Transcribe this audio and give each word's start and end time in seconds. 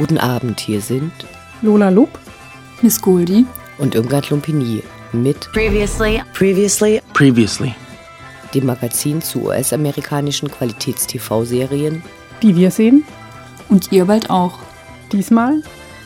Guten 0.00 0.16
Abend, 0.16 0.60
hier 0.60 0.80
sind 0.80 1.12
Lola 1.60 1.90
Lup, 1.90 2.18
Miss 2.80 3.02
Goldie 3.02 3.44
und 3.76 3.94
Irmgard 3.94 4.30
Lumpini 4.30 4.82
mit 5.12 5.52
Previously. 5.52 6.22
Previously, 6.32 7.02
Previously. 7.12 7.74
dem 8.54 8.64
Magazin 8.64 9.20
zu 9.20 9.42
US-amerikanischen 9.42 10.50
Qualitäts-TV-Serien. 10.50 12.02
die 12.40 12.56
wir 12.56 12.70
sehen. 12.70 13.04
und 13.68 13.92
ihr 13.92 14.06
bald 14.06 14.30
auch. 14.30 14.60
Diesmal 15.12 15.62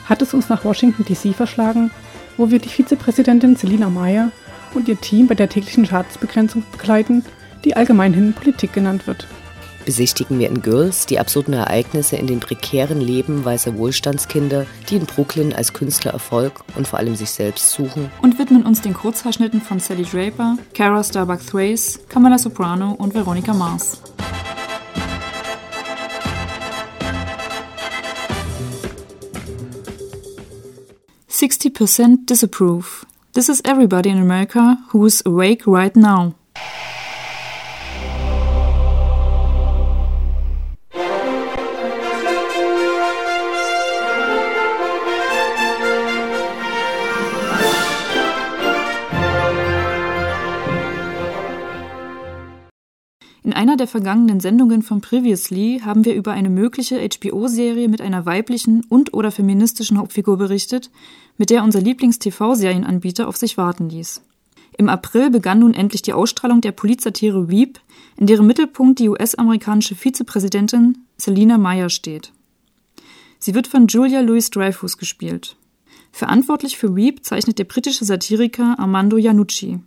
hat 0.06 0.22
es 0.22 0.34
uns 0.34 0.48
nach 0.48 0.64
Washington 0.64 1.04
DC 1.04 1.32
verschlagen, 1.32 1.92
wo 2.36 2.50
wir 2.50 2.58
die 2.58 2.70
Vizepräsidentin 2.70 3.54
Selina 3.54 3.90
Meyer 3.90 4.32
und 4.74 4.88
ihr 4.88 5.00
Team 5.00 5.28
bei 5.28 5.36
der 5.36 5.48
täglichen 5.48 5.86
Schadensbegrenzung 5.86 6.64
begleiten, 6.72 7.24
die 7.64 7.76
allgemeinhin 7.76 8.32
Politik 8.32 8.72
genannt 8.72 9.06
wird. 9.06 9.28
Besichtigen 9.84 10.38
wir 10.38 10.48
in 10.48 10.62
Girls 10.62 11.04
die 11.04 11.18
absurden 11.18 11.52
Ereignisse 11.52 12.16
in 12.16 12.26
den 12.26 12.40
prekären 12.40 13.00
Leben 13.00 13.44
weißer 13.44 13.76
Wohlstandskinder, 13.76 14.66
die 14.88 14.96
in 14.96 15.04
Brooklyn 15.04 15.52
als 15.52 15.74
Künstler 15.74 16.12
Erfolg 16.12 16.64
und 16.74 16.88
vor 16.88 16.98
allem 16.98 17.14
sich 17.16 17.30
selbst 17.30 17.70
suchen. 17.70 18.10
Und 18.22 18.38
widmen 18.38 18.64
uns 18.64 18.80
den 18.80 18.94
Kurzhaarschnitten 18.94 19.60
von 19.60 19.80
Sally 19.80 20.04
Draper, 20.04 20.56
Cara 20.72 21.04
Starbuck 21.04 21.46
Thrace, 21.46 22.00
Kamala 22.08 22.38
Soprano 22.38 22.92
und 22.92 23.14
Veronica 23.14 23.52
Mars. 23.52 24.00
Sixty 31.28 31.68
percent 31.68 32.30
disapprove. 32.30 33.04
This 33.34 33.50
is 33.50 33.60
everybody 33.64 34.08
in 34.08 34.18
America 34.18 34.78
who 34.92 35.04
is 35.04 35.22
awake 35.26 35.66
right 35.66 35.94
now. 35.94 36.32
Vergangenen 53.94 54.40
Sendungen 54.40 54.82
von 54.82 55.00
Previously 55.00 55.80
haben 55.84 56.04
wir 56.04 56.16
über 56.16 56.32
eine 56.32 56.50
mögliche 56.50 56.98
HBO-Serie 56.98 57.88
mit 57.88 58.00
einer 58.00 58.26
weiblichen 58.26 58.82
und/oder 58.88 59.30
feministischen 59.30 59.98
Hauptfigur 59.98 60.36
berichtet, 60.36 60.90
mit 61.38 61.50
der 61.50 61.62
unser 61.62 61.80
Lieblings-TV-Serienanbieter 61.80 63.28
auf 63.28 63.36
sich 63.36 63.56
warten 63.56 63.88
ließ. 63.88 64.20
Im 64.76 64.88
April 64.88 65.30
begann 65.30 65.60
nun 65.60 65.74
endlich 65.74 66.02
die 66.02 66.12
Ausstrahlung 66.12 66.60
der 66.60 66.72
Polizsatire 66.72 67.48
Weep, 67.48 67.78
in 68.16 68.26
deren 68.26 68.48
Mittelpunkt 68.48 68.98
die 68.98 69.08
US-amerikanische 69.08 69.94
Vizepräsidentin 69.94 70.98
Selina 71.16 71.56
Meyer 71.56 71.88
steht. 71.88 72.32
Sie 73.38 73.54
wird 73.54 73.68
von 73.68 73.86
Julia 73.86 74.22
Louis-Dreyfus 74.22 74.98
gespielt. 74.98 75.54
Verantwortlich 76.10 76.78
für 76.78 76.96
Weep 76.96 77.24
zeichnet 77.24 77.60
der 77.60 77.64
britische 77.64 78.04
Satiriker 78.04 78.76
Armando 78.76 79.18
Iannucci. 79.18 79.78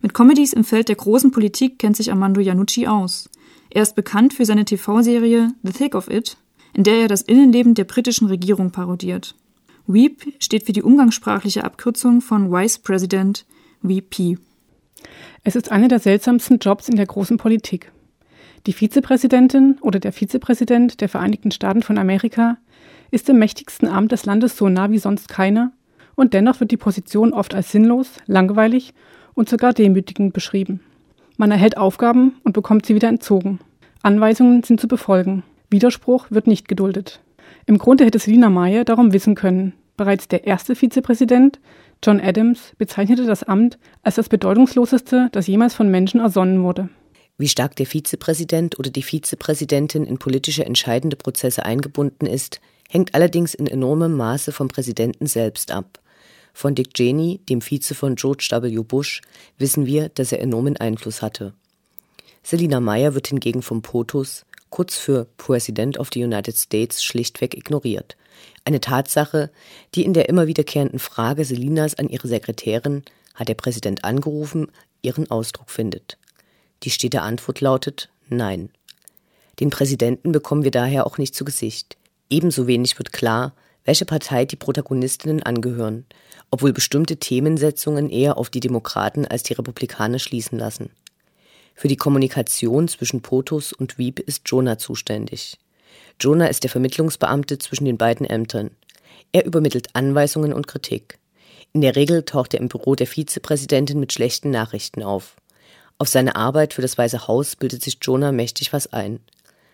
Mit 0.00 0.14
Comedies 0.14 0.52
im 0.52 0.64
Feld 0.64 0.88
der 0.88 0.96
großen 0.96 1.30
Politik 1.30 1.78
kennt 1.78 1.96
sich 1.96 2.10
Armando 2.10 2.40
Iannucci 2.40 2.86
aus. 2.86 3.30
Er 3.70 3.82
ist 3.82 3.94
bekannt 3.94 4.34
für 4.34 4.44
seine 4.44 4.64
TV-Serie 4.64 5.52
The 5.62 5.72
Thick 5.72 5.94
of 5.94 6.10
It, 6.10 6.36
in 6.74 6.84
der 6.84 7.00
er 7.00 7.08
das 7.08 7.22
Innenleben 7.22 7.74
der 7.74 7.84
britischen 7.84 8.28
Regierung 8.28 8.70
parodiert. 8.70 9.34
Weep 9.86 10.34
steht 10.40 10.64
für 10.64 10.72
die 10.72 10.82
umgangssprachliche 10.82 11.64
Abkürzung 11.64 12.20
von 12.20 12.50
Vice 12.50 12.78
President 12.78 13.46
VP. 13.82 14.38
Es 15.44 15.56
ist 15.56 15.70
einer 15.70 15.88
der 15.88 16.00
seltsamsten 16.00 16.58
Jobs 16.58 16.88
in 16.88 16.96
der 16.96 17.06
großen 17.06 17.38
Politik. 17.38 17.92
Die 18.66 18.72
Vizepräsidentin 18.72 19.78
oder 19.80 20.00
der 20.00 20.12
Vizepräsident 20.12 21.00
der 21.00 21.08
Vereinigten 21.08 21.52
Staaten 21.52 21.82
von 21.82 21.98
Amerika 21.98 22.58
ist 23.12 23.28
im 23.28 23.38
mächtigsten 23.38 23.88
Amt 23.88 24.10
des 24.10 24.26
Landes 24.26 24.56
so 24.56 24.68
nah 24.68 24.90
wie 24.90 24.98
sonst 24.98 25.28
keiner 25.28 25.72
und 26.16 26.34
dennoch 26.34 26.58
wird 26.60 26.72
die 26.72 26.76
Position 26.76 27.32
oft 27.32 27.54
als 27.54 27.70
sinnlos, 27.70 28.10
langweilig 28.26 28.92
und 29.36 29.48
sogar 29.48 29.72
demütigend 29.72 30.32
beschrieben. 30.32 30.80
Man 31.36 31.52
erhält 31.52 31.76
Aufgaben 31.76 32.40
und 32.42 32.54
bekommt 32.54 32.86
sie 32.86 32.96
wieder 32.96 33.08
entzogen. 33.08 33.60
Anweisungen 34.02 34.64
sind 34.64 34.80
zu 34.80 34.88
befolgen. 34.88 35.44
Widerspruch 35.70 36.26
wird 36.30 36.48
nicht 36.48 36.66
geduldet. 36.66 37.20
Im 37.66 37.78
Grunde 37.78 38.04
hätte 38.04 38.18
Selina 38.18 38.50
Meyer 38.50 38.84
darum 38.84 39.12
wissen 39.12 39.34
können. 39.36 39.74
Bereits 39.96 40.26
der 40.28 40.46
erste 40.46 40.74
Vizepräsident, 40.74 41.60
John 42.04 42.20
Adams, 42.20 42.72
bezeichnete 42.78 43.24
das 43.24 43.42
Amt 43.42 43.78
als 44.02 44.16
das 44.16 44.28
bedeutungsloseste, 44.28 45.28
das 45.32 45.46
jemals 45.46 45.74
von 45.74 45.90
Menschen 45.90 46.20
ersonnen 46.20 46.62
wurde. 46.62 46.88
Wie 47.38 47.48
stark 47.48 47.76
der 47.76 47.86
Vizepräsident 47.86 48.78
oder 48.78 48.90
die 48.90 49.02
Vizepräsidentin 49.02 50.04
in 50.04 50.18
politische 50.18 50.64
entscheidende 50.64 51.16
Prozesse 51.16 51.64
eingebunden 51.64 52.26
ist, 52.26 52.60
hängt 52.88 53.14
allerdings 53.14 53.54
in 53.54 53.66
enormem 53.66 54.12
Maße 54.12 54.52
vom 54.52 54.68
Präsidenten 54.68 55.26
selbst 55.26 55.70
ab. 55.70 55.98
Von 56.56 56.74
Dick 56.74 56.94
Cheney, 56.94 57.40
dem 57.50 57.60
Vize 57.60 57.94
von 57.94 58.14
George 58.14 58.48
W. 58.50 58.82
Bush, 58.82 59.20
wissen 59.58 59.84
wir, 59.84 60.08
dass 60.08 60.32
er 60.32 60.40
enormen 60.40 60.78
Einfluss 60.78 61.20
hatte. 61.20 61.52
Selina 62.42 62.80
Meyer 62.80 63.12
wird 63.12 63.26
hingegen 63.26 63.60
vom 63.60 63.82
POTUS, 63.82 64.46
kurz 64.70 64.96
für 64.96 65.26
President 65.36 65.98
of 65.98 66.08
the 66.14 66.24
United 66.24 66.56
States, 66.56 67.04
schlichtweg 67.04 67.54
ignoriert. 67.54 68.16
Eine 68.64 68.80
Tatsache, 68.80 69.50
die 69.94 70.06
in 70.06 70.14
der 70.14 70.30
immer 70.30 70.46
wiederkehrenden 70.46 70.98
Frage 70.98 71.44
Selinas 71.44 71.94
an 71.96 72.08
ihre 72.08 72.26
Sekretärin, 72.26 73.02
hat 73.34 73.48
der 73.48 73.54
Präsident 73.54 74.04
angerufen, 74.04 74.68
ihren 75.02 75.30
Ausdruck 75.30 75.68
findet. 75.68 76.16
Die 76.84 76.90
stete 76.90 77.20
Antwort 77.20 77.60
lautet 77.60 78.08
Nein. 78.30 78.70
Den 79.60 79.68
Präsidenten 79.68 80.32
bekommen 80.32 80.64
wir 80.64 80.70
daher 80.70 81.06
auch 81.06 81.18
nicht 81.18 81.34
zu 81.34 81.44
Gesicht. 81.44 81.98
Ebenso 82.30 82.66
wenig 82.66 82.96
wird 82.96 83.12
klar, 83.12 83.52
welche 83.86 84.04
Partei 84.04 84.44
die 84.44 84.56
Protagonistinnen 84.56 85.42
angehören, 85.42 86.04
obwohl 86.50 86.74
bestimmte 86.74 87.16
Themensetzungen 87.16 88.10
eher 88.10 88.36
auf 88.36 88.50
die 88.50 88.60
Demokraten 88.60 89.24
als 89.24 89.44
die 89.44 89.54
Republikaner 89.54 90.18
schließen 90.18 90.58
lassen. 90.58 90.90
Für 91.74 91.88
die 91.88 91.96
Kommunikation 91.96 92.88
zwischen 92.88 93.22
POTUS 93.22 93.72
und 93.72 93.96
Wieb 93.96 94.18
ist 94.18 94.42
Jonah 94.46 94.76
zuständig. 94.76 95.58
Jonah 96.20 96.46
ist 96.46 96.64
der 96.64 96.70
Vermittlungsbeamte 96.70 97.58
zwischen 97.58 97.84
den 97.84 97.96
beiden 97.96 98.26
Ämtern. 98.26 98.70
Er 99.32 99.44
übermittelt 99.44 99.88
Anweisungen 99.94 100.52
und 100.52 100.66
Kritik. 100.66 101.18
In 101.72 101.82
der 101.82 101.94
Regel 101.94 102.24
taucht 102.24 102.54
er 102.54 102.60
im 102.60 102.68
Büro 102.68 102.94
der 102.94 103.06
Vizepräsidentin 103.06 104.00
mit 104.00 104.12
schlechten 104.12 104.50
Nachrichten 104.50 105.02
auf. 105.02 105.36
Auf 105.98 106.08
seine 106.08 106.34
Arbeit 106.36 106.74
für 106.74 106.82
das 106.82 106.96
Weiße 106.96 107.28
Haus 107.28 107.56
bildet 107.56 107.82
sich 107.82 107.98
Jonah 108.00 108.32
mächtig 108.32 108.72
was 108.72 108.92
ein. 108.92 109.20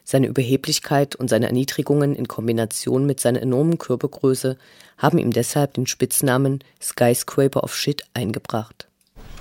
Seine 0.05 0.27
Überheblichkeit 0.27 1.17
und 1.17 1.29
seine 1.29 1.47
Erniedrigungen 1.47 2.15
in 2.15 2.29
Kombination 2.29 3.07
mit 3.07 3.21
seiner 3.21 3.41
enormen 3.41 3.79
Körpergröße 3.79 4.57
haben 4.99 5.19
ihm 5.19 5.33
deshalb 5.33 5.75
den 5.75 5.87
Spitznamen 5.87 6.63
Skyscraper 6.81 7.63
of 7.63 7.75
Shit 7.75 8.03
eingebracht. 8.15 8.87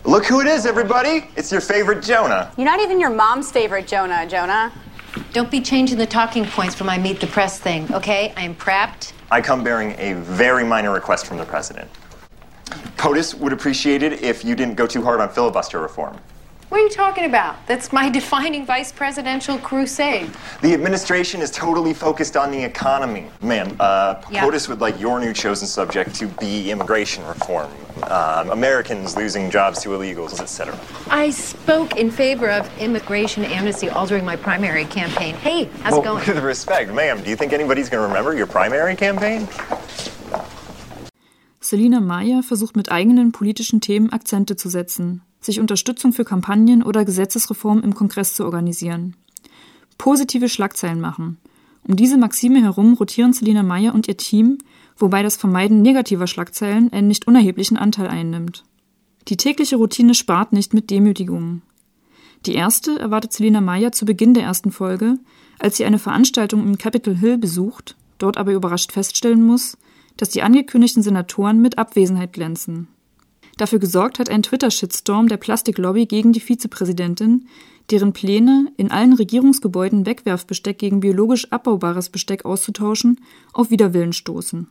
Look 0.04 0.30
who 0.30 0.42
it 0.42 0.48
is, 0.48 0.66
everybody! 0.66 1.24
It's 1.36 1.52
your 1.52 1.62
favorite 1.62 2.02
Jonah. 2.02 2.52
You're 2.58 2.66
not 2.66 2.82
even 2.82 3.00
your 3.00 3.12
mom's 3.12 3.52
favorite 3.52 3.88
Jonah, 3.88 4.26
Jonah. 4.28 4.72
Don't 5.34 5.52
be 5.52 5.62
changing 5.62 5.98
the 5.98 6.08
talking 6.08 6.46
points 6.46 6.74
for 6.74 6.86
my 6.86 6.98
meet 6.98 7.20
the 7.20 7.28
press 7.28 7.60
thing, 7.60 7.88
okay? 7.94 8.34
I 8.36 8.44
am 8.44 8.56
prepped. 8.56 9.14
I 9.30 9.42
come 9.42 9.64
bearing 9.64 9.96
a 10.00 10.14
very 10.14 10.64
minor 10.64 10.92
request 10.92 11.28
from 11.28 11.38
the 11.38 11.46
president. 11.46 11.90
POTUS 12.98 13.36
would 13.36 13.54
appreciate 13.54 14.04
it 14.04 14.22
if 14.24 14.44
you 14.44 14.56
didn't 14.56 14.76
go 14.76 14.88
too 14.88 15.04
hard 15.04 15.20
on 15.20 15.30
filibuster 15.30 15.80
reform. 15.80 16.18
What 16.72 16.80
are 16.80 16.84
you 16.84 16.90
talking 16.90 17.26
about? 17.26 17.58
That's 17.68 17.92
my 17.92 18.10
defining 18.20 18.66
vice 18.66 18.94
presidential 18.94 19.58
crusade. 19.58 20.32
The 20.62 20.74
administration 20.74 21.42
is 21.42 21.52
totally 21.52 21.94
focused 21.94 22.38
on 22.38 22.50
the 22.50 22.64
economy. 22.64 23.26
Ma'am, 23.42 23.76
uh, 23.78 24.22
Yeah. 24.30 24.46
POTUS 24.46 24.70
would 24.70 24.80
like 24.80 24.98
your 24.98 25.20
new 25.20 25.34
chosen 25.34 25.68
subject 25.68 26.16
to 26.16 26.28
be 26.40 26.72
immigration 26.72 27.26
reform, 27.28 27.70
um, 28.04 28.52
Americans 28.52 29.18
losing 29.18 29.52
jobs 29.52 29.82
to 29.82 29.90
illegals, 29.90 30.40
etc. 30.40 30.74
I 31.10 31.32
spoke 31.32 31.98
in 31.98 32.10
favor 32.10 32.50
of 32.50 32.70
immigration 32.80 33.44
amnesty 33.44 33.90
all 33.90 34.08
during 34.08 34.24
my 34.24 34.38
primary 34.38 34.86
campaign. 34.86 35.36
Hey, 35.36 35.66
how's 35.84 35.92
it 35.98 36.00
Well, 36.00 36.16
going? 36.24 36.26
with 36.26 36.42
respect, 36.42 36.94
ma'am, 36.94 37.22
do 37.22 37.30
you 37.30 37.36
think 37.36 37.52
anybody's 37.52 37.90
going 37.90 38.02
to 38.02 38.08
remember 38.08 38.34
your 38.34 38.48
primary 38.48 38.96
campaign? 38.96 39.46
Selina 41.60 42.00
Meyer 42.00 42.44
versucht 42.44 42.78
mit 42.78 42.90
eigenen 42.94 43.34
politischen 43.34 43.82
Themen 43.82 44.10
Akzente 44.14 44.56
zu 44.56 44.70
setzen, 44.70 45.22
sich 45.42 45.60
Unterstützung 45.60 46.14
für 46.14 46.24
Kampagnen 46.24 46.84
oder 46.84 47.04
Gesetzesreformen 47.04 47.84
im 47.84 47.96
Kongress 47.96 48.36
zu 48.36 48.46
organisieren. 48.46 49.16
Positive 49.98 50.48
Schlagzeilen 50.50 51.02
machen. 51.02 51.38
Um 51.84 51.96
diese 51.96 52.18
Maxime 52.18 52.62
herum 52.62 52.94
rotieren 52.94 53.34
Selina 53.34 53.64
Meyer 53.64 53.94
und 53.94 54.08
ihr 54.08 54.18
Team, 54.18 54.60
wobei 54.98 55.24
das 55.24 55.36
Vermeiden 55.36 55.82
negativer 55.82 56.28
Schlagzeilen 56.28 56.94
einen 56.94 57.08
nicht 57.08 57.28
unerheblichen 57.28 57.78
Anteil 57.78 58.08
einnimmt. 58.08 58.64
Die 59.28 59.38
tägliche 59.38 59.76
Routine 59.76 60.14
spart 60.14 60.54
nicht 60.54 60.74
mit 60.74 60.90
Demütigungen. 60.90 61.64
Die 62.46 62.56
erste 62.56 62.98
erwartet 63.00 63.34
Selina 63.34 63.62
Meyer 63.62 63.92
zu 63.92 64.06
Beginn 64.06 64.34
der 64.34 64.44
ersten 64.44 64.72
Folge, 64.72 65.20
als 65.60 65.78
sie 65.78 65.86
eine 65.86 66.00
Veranstaltung 66.00 66.64
im 66.64 66.78
Capitol 66.78 67.16
Hill 67.16 67.38
besucht, 67.38 67.96
dort 68.18 68.38
aber 68.38 68.54
überrascht 68.54 68.92
feststellen 68.92 69.44
muss, 69.44 69.78
dass 70.18 70.30
die 70.30 70.42
angekündigten 70.42 71.04
Senatoren 71.04 71.62
mit 71.62 71.78
Abwesenheit 71.78 72.34
glänzen. 72.34 72.88
Dafür 73.62 73.78
gesorgt 73.78 74.18
hat 74.18 74.28
ein 74.28 74.42
Twitter-Shitstorm 74.42 75.28
der 75.28 75.38
Plastiklobby 75.38 76.08
gegen 76.08 76.34
die 76.34 76.40
Vizepräsidentin, 76.40 77.48
deren 77.92 78.12
Pläne, 78.12 78.72
in 78.76 78.90
allen 78.90 79.14
Regierungsgebäuden 79.14 80.08
Wegwerfbesteck 80.08 80.80
gegen 80.80 81.00
biologisch 81.00 81.46
abbaubares 81.52 82.10
Besteck 82.10 82.44
auszutauschen, 82.44 83.22
auf 83.54 83.70
Widerwillen 83.70 84.14
stoßen. 84.14 84.68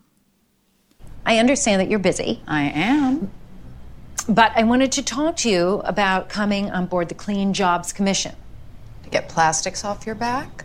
I 1.25 1.39
understand 1.39 1.81
that 1.81 1.89
you're 1.89 2.03
busy. 2.03 2.41
I 2.49 2.73
am. 2.75 3.31
But 4.27 4.51
I 4.57 4.65
wanted 4.65 4.91
to 4.95 5.03
talk 5.03 5.37
to 5.37 5.49
you 5.49 5.83
about 5.85 6.29
coming 6.29 6.69
on 6.73 6.89
board 6.89 7.11
the 7.11 7.15
Clean 7.15 7.53
Jobs 7.53 7.95
Commission. 7.95 8.33
To 9.05 9.11
get 9.11 9.29
plastics 9.29 9.85
off 9.85 10.05
your 10.05 10.17
back? 10.17 10.65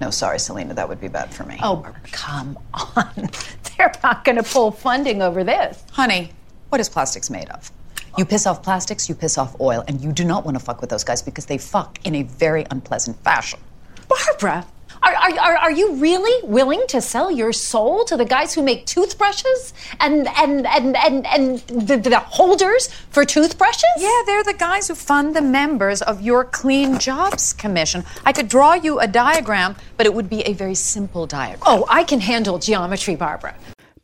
No, 0.00 0.10
sorry, 0.10 0.38
Selena, 0.38 0.72
that 0.72 0.88
would 0.88 1.02
be 1.02 1.08
bad 1.08 1.28
for 1.28 1.44
me. 1.44 1.58
Oh, 1.62 1.84
come 2.10 2.58
on. 2.72 3.28
They're 3.76 3.92
not 4.02 4.24
going 4.24 4.38
to 4.38 4.42
pull 4.42 4.70
funding 4.70 5.20
over 5.20 5.44
this. 5.44 5.84
Honey, 5.92 6.30
what 6.68 6.80
is 6.80 6.88
plastics 6.88 7.30
made 7.30 7.48
of? 7.50 7.70
You 8.18 8.24
piss 8.24 8.46
off 8.46 8.62
plastics, 8.62 9.08
you 9.08 9.14
piss 9.14 9.36
off 9.36 9.60
oil, 9.60 9.84
and 9.88 10.00
you 10.00 10.10
do 10.10 10.24
not 10.24 10.44
want 10.44 10.58
to 10.58 10.64
fuck 10.64 10.80
with 10.80 10.90
those 10.90 11.04
guys 11.04 11.22
because 11.22 11.46
they 11.46 11.58
fuck 11.58 11.98
in 12.04 12.14
a 12.14 12.22
very 12.22 12.66
unpleasant 12.70 13.22
fashion. 13.22 13.60
Barbara, 14.08 14.66
are, 15.02 15.14
are, 15.14 15.56
are 15.56 15.70
you 15.70 15.94
really 15.96 16.46
willing 16.46 16.82
to 16.88 17.00
sell 17.00 17.30
your 17.30 17.52
soul 17.52 18.04
to 18.06 18.16
the 18.16 18.24
guys 18.24 18.54
who 18.54 18.62
make 18.62 18.86
toothbrushes 18.86 19.74
and 20.00 20.26
and 20.28 20.66
and 20.66 20.96
and, 20.96 21.26
and 21.26 21.58
the, 21.68 21.96
the 21.96 22.18
holders 22.18 22.88
for 23.10 23.24
toothbrushes? 23.24 23.84
Yeah, 23.98 24.22
they're 24.26 24.44
the 24.44 24.54
guys 24.54 24.88
who 24.88 24.94
fund 24.94 25.36
the 25.36 25.42
members 25.42 26.02
of 26.02 26.22
your 26.22 26.44
Clean 26.44 26.98
Jobs 26.98 27.52
Commission. 27.52 28.04
I 28.24 28.32
could 28.32 28.48
draw 28.48 28.74
you 28.74 28.98
a 29.00 29.06
diagram, 29.06 29.76
but 29.96 30.06
it 30.06 30.14
would 30.14 30.30
be 30.30 30.40
a 30.42 30.54
very 30.54 30.74
simple 30.74 31.26
diagram. 31.26 31.62
Oh, 31.66 31.86
I 31.88 32.02
can 32.02 32.20
handle 32.20 32.58
geometry, 32.58 33.16
Barbara. 33.16 33.54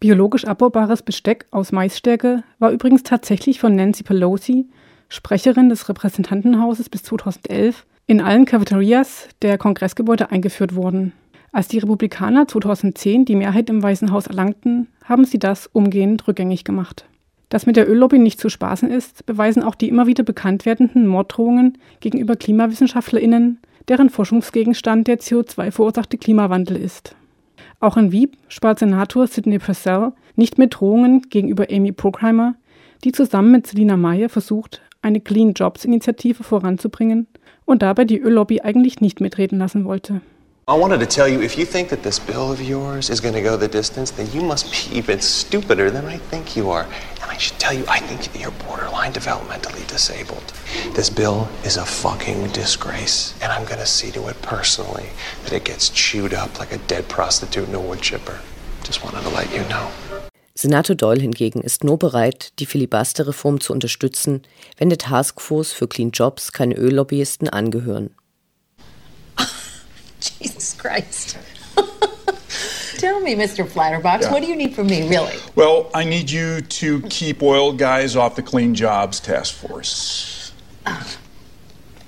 Biologisch 0.02 0.46
abbaubares 0.46 1.00
Besteck 1.02 1.46
aus 1.52 1.70
Maisstärke 1.70 2.42
war 2.58 2.72
übrigens 2.72 3.04
tatsächlich 3.04 3.60
von 3.60 3.76
Nancy 3.76 4.02
Pelosi, 4.02 4.66
Sprecherin 5.08 5.68
des 5.68 5.88
Repräsentantenhauses 5.88 6.88
bis 6.88 7.04
2011, 7.04 7.86
in 8.08 8.20
allen 8.20 8.44
Cafeterias 8.44 9.28
der 9.42 9.58
Kongressgebäude 9.58 10.32
eingeführt 10.32 10.74
worden. 10.74 11.12
Als 11.52 11.68
die 11.68 11.78
Republikaner 11.78 12.48
2010 12.48 13.26
die 13.26 13.36
Mehrheit 13.36 13.70
im 13.70 13.80
Weißen 13.80 14.10
Haus 14.10 14.26
erlangten, 14.26 14.88
haben 15.04 15.24
sie 15.24 15.38
das 15.38 15.68
umgehend 15.68 16.26
rückgängig 16.26 16.64
gemacht. 16.64 17.04
Dass 17.48 17.66
mit 17.66 17.76
der 17.76 17.88
Öllobby 17.88 18.18
nicht 18.18 18.40
zu 18.40 18.48
spaßen 18.48 18.90
ist, 18.90 19.24
beweisen 19.24 19.62
auch 19.62 19.76
die 19.76 19.88
immer 19.88 20.08
wieder 20.08 20.24
bekannt 20.24 20.66
werdenden 20.66 21.06
Morddrohungen 21.06 21.78
gegenüber 22.00 22.34
KlimawissenschaftlerInnen, 22.34 23.60
deren 23.86 24.10
Forschungsgegenstand 24.10 25.06
der 25.06 25.20
CO2 25.20 25.70
verursachte 25.70 26.18
Klimawandel 26.18 26.76
ist. 26.76 27.14
Auch 27.82 27.96
in 27.96 28.12
Wieb 28.12 28.36
spart 28.46 28.78
Senator 28.78 29.26
Sidney 29.26 29.58
Purcell 29.58 30.12
nicht 30.36 30.56
mit 30.56 30.76
Drohungen 30.78 31.22
gegenüber 31.30 31.66
Amy 31.68 31.90
Bruckheimer, 31.90 32.54
die 33.02 33.10
zusammen 33.10 33.50
mit 33.50 33.66
Selina 33.66 33.96
Meyer 33.96 34.28
versucht, 34.28 34.80
eine 35.02 35.18
Clean 35.18 35.52
Jobs 35.52 35.84
Initiative 35.84 36.44
voranzubringen 36.44 37.26
und 37.64 37.82
dabei 37.82 38.04
die 38.04 38.20
Öllobby 38.20 38.60
eigentlich 38.60 39.00
nicht 39.00 39.20
mitreden 39.20 39.58
lassen 39.58 39.84
wollte. 39.84 40.20
I 40.70 40.78
wanted 40.78 41.00
to 41.00 41.06
tell 41.06 41.26
you 41.26 41.40
if 41.40 41.58
you 41.58 41.64
think 41.64 41.88
that 41.88 42.04
this 42.04 42.20
bill 42.20 42.52
of 42.52 42.62
yours 42.62 43.10
is 43.10 43.20
going 43.20 43.34
to 43.34 43.42
go 43.42 43.56
the 43.56 43.66
distance, 43.66 44.14
then 44.14 44.28
you 44.32 44.42
must 44.42 44.70
be 44.70 44.96
even 44.96 45.20
stupider 45.20 45.90
than 45.90 46.04
I 46.06 46.20
think 46.30 46.54
you 46.54 46.70
are. 46.70 46.86
And 47.32 47.38
I 47.38 47.40
should 47.40 47.58
tell 47.58 47.72
you, 47.72 47.86
I 47.88 47.98
think 47.98 48.38
you're 48.38 48.50
borderline 48.66 49.14
developmentally 49.14 49.86
disabled. 49.88 50.52
This 50.94 51.08
bill 51.08 51.48
is 51.64 51.78
a 51.78 51.84
fucking 51.86 52.48
disgrace, 52.48 53.34
and 53.40 53.50
I'm 53.50 53.64
going 53.64 53.78
to 53.78 53.86
see 53.86 54.10
to 54.10 54.28
it 54.28 54.42
personally 54.42 55.08
that 55.44 55.54
it 55.54 55.64
gets 55.64 55.88
chewed 55.88 56.34
up 56.34 56.58
like 56.58 56.72
a 56.72 56.78
dead 56.88 57.08
prostitute 57.08 57.68
in 57.68 57.74
a 57.74 57.80
wood 57.80 58.02
chipper. 58.02 58.38
Just 58.84 59.02
wanted 59.02 59.22
to 59.22 59.30
let 59.30 59.50
you 59.50 59.64
know. 59.70 59.88
Senator 60.54 60.94
Doyle 60.94 61.20
hingegen 61.20 61.62
ist 61.62 61.84
nur 61.84 61.98
bereit, 61.98 62.52
die 62.58 62.66
Filibuster-Reform 62.66 63.62
zu 63.62 63.72
unterstützen, 63.72 64.42
wenn 64.76 64.90
der 64.90 64.98
Taskforce 64.98 65.72
für 65.72 65.88
Clean 65.88 66.10
Jobs 66.10 66.52
keine 66.52 66.74
Öllobbyisten 66.74 67.48
angehören. 67.48 68.14
Jesus 70.20 70.76
Christ. 70.76 71.38
Tell 73.02 73.18
me, 73.18 73.34
Mr. 73.34 73.66
Flatterbox, 73.66 74.22
Yeah. 74.22 74.30
what 74.30 74.42
do 74.42 74.46
you 74.48 74.54
need 74.54 74.76
from 74.76 74.86
me, 74.86 75.08
really? 75.08 75.34
Well, 75.56 75.90
I 75.92 76.04
need 76.04 76.30
you 76.30 76.60
to 76.60 77.00
keep 77.10 77.42
oil 77.42 77.72
guys 77.72 78.14
off 78.14 78.36
the 78.36 78.42
Clean 78.44 78.76
Jobs 78.76 79.18
Task 79.18 79.52
Force. 79.54 80.52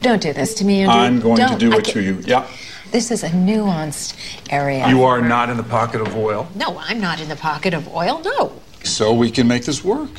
Don't 0.02 0.22
do 0.22 0.32
this 0.32 0.54
to 0.54 0.64
me, 0.64 0.82
Andrew. 0.82 0.94
I'm 0.94 1.18
going 1.18 1.36
to 1.38 1.46
Don't. 1.46 1.58
do 1.58 1.72
I 1.72 1.78
it 1.78 1.84
to 1.86 2.00
you. 2.00 2.22
Yeah. 2.24 2.46
This 2.92 3.10
is 3.10 3.24
a 3.24 3.28
nuanced 3.30 4.14
area. 4.50 4.86
You 4.88 5.02
are 5.02 5.20
not 5.20 5.50
in 5.50 5.56
the 5.56 5.64
pocket 5.64 6.00
of 6.00 6.14
oil, 6.16 6.46
No, 6.54 6.78
I'm 6.78 7.00
not 7.00 7.20
in 7.20 7.28
the 7.28 7.34
pocket 7.34 7.74
of 7.74 7.92
oil. 7.92 8.20
No. 8.24 8.52
so 8.84 9.12
we 9.12 9.32
can 9.32 9.48
make 9.48 9.64
this 9.64 9.82
work. 9.82 10.10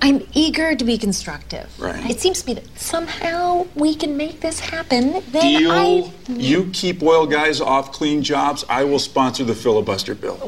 I'm 0.00 0.26
eager 0.32 0.76
to 0.76 0.84
be 0.84 0.96
constructive. 0.96 1.66
Right. 1.78 2.10
It 2.10 2.20
seems 2.20 2.42
to 2.42 2.46
me 2.46 2.54
that 2.54 2.78
somehow 2.78 3.66
we 3.74 3.94
can 3.94 4.16
make 4.16 4.40
this 4.40 4.60
happen. 4.60 5.22
Then 5.32 5.42
Deal. 5.42 5.70
I. 5.72 6.12
You 6.28 6.70
keep 6.72 7.02
oil 7.02 7.26
guys 7.26 7.60
off 7.60 7.92
clean 7.92 8.22
jobs. 8.22 8.64
I 8.68 8.84
will 8.84 9.00
sponsor 9.00 9.44
the 9.44 9.54
filibuster 9.54 10.14
bill. 10.14 10.38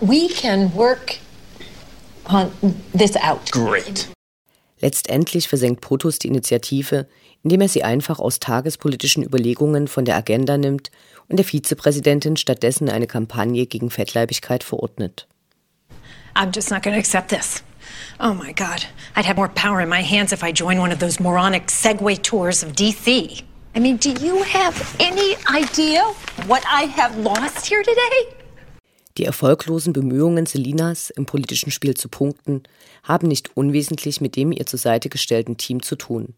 We 0.00 0.28
can 0.28 0.72
work 0.74 1.18
on 2.26 2.52
this 2.92 3.16
out. 3.16 3.50
Great. 3.50 4.08
Letztendlich 4.80 5.48
versenkt 5.48 5.80
POTUS 5.80 6.18
die 6.20 6.28
Initiative, 6.28 7.06
indem 7.42 7.62
er 7.62 7.68
sie 7.68 7.82
einfach 7.82 8.20
aus 8.20 8.38
tagespolitischen 8.38 9.24
Überlegungen 9.24 9.88
von 9.88 10.04
der 10.04 10.16
Agenda 10.16 10.56
nimmt 10.56 10.90
und 11.28 11.36
der 11.38 11.44
Vizepräsidentin 11.44 12.36
stattdessen 12.36 12.88
eine 12.88 13.06
Kampagne 13.06 13.66
gegen 13.66 13.90
Fettleibigkeit 13.90 14.62
verordnet. 14.62 15.26
I'm 16.36 16.54
just 16.54 16.70
not 16.70 16.82
going 16.82 16.94
to 16.94 17.00
accept 17.00 17.30
this. 17.30 17.62
Oh 18.20 18.34
my 18.34 18.52
God. 18.52 18.84
I'd 19.16 19.24
have 19.24 19.36
more 19.36 19.48
power 19.48 19.80
in 19.80 19.88
my 19.88 20.02
hands 20.02 20.32
if 20.32 20.42
I 20.42 20.52
joined 20.52 20.80
one 20.80 20.92
of 20.92 20.98
those 20.98 21.20
moronic 21.20 21.68
Segway 21.68 22.20
tours 22.20 22.62
of 22.62 22.72
DC. 22.72 23.42
I 23.74 23.80
mean, 23.80 23.96
do 23.96 24.10
you 24.10 24.42
have 24.42 24.74
any 24.98 25.36
idea 25.46 26.02
what 26.46 26.64
I 26.66 26.86
have 26.96 27.16
lost 27.18 27.66
here 27.66 27.82
today? 27.82 28.38
Die 29.18 29.24
erfolglosen 29.24 29.92
Bemühungen 29.92 30.46
Selinas, 30.46 31.10
im 31.10 31.26
politischen 31.26 31.72
Spiel 31.72 31.94
zu 31.94 32.08
punkten, 32.08 32.62
haben 33.02 33.26
nicht 33.26 33.56
unwesentlich 33.56 34.20
mit 34.20 34.36
dem 34.36 34.52
ihr 34.52 34.66
zur 34.66 34.78
Seite 34.78 35.08
gestellten 35.08 35.56
Team 35.56 35.82
zu 35.82 35.96
tun. 35.96 36.34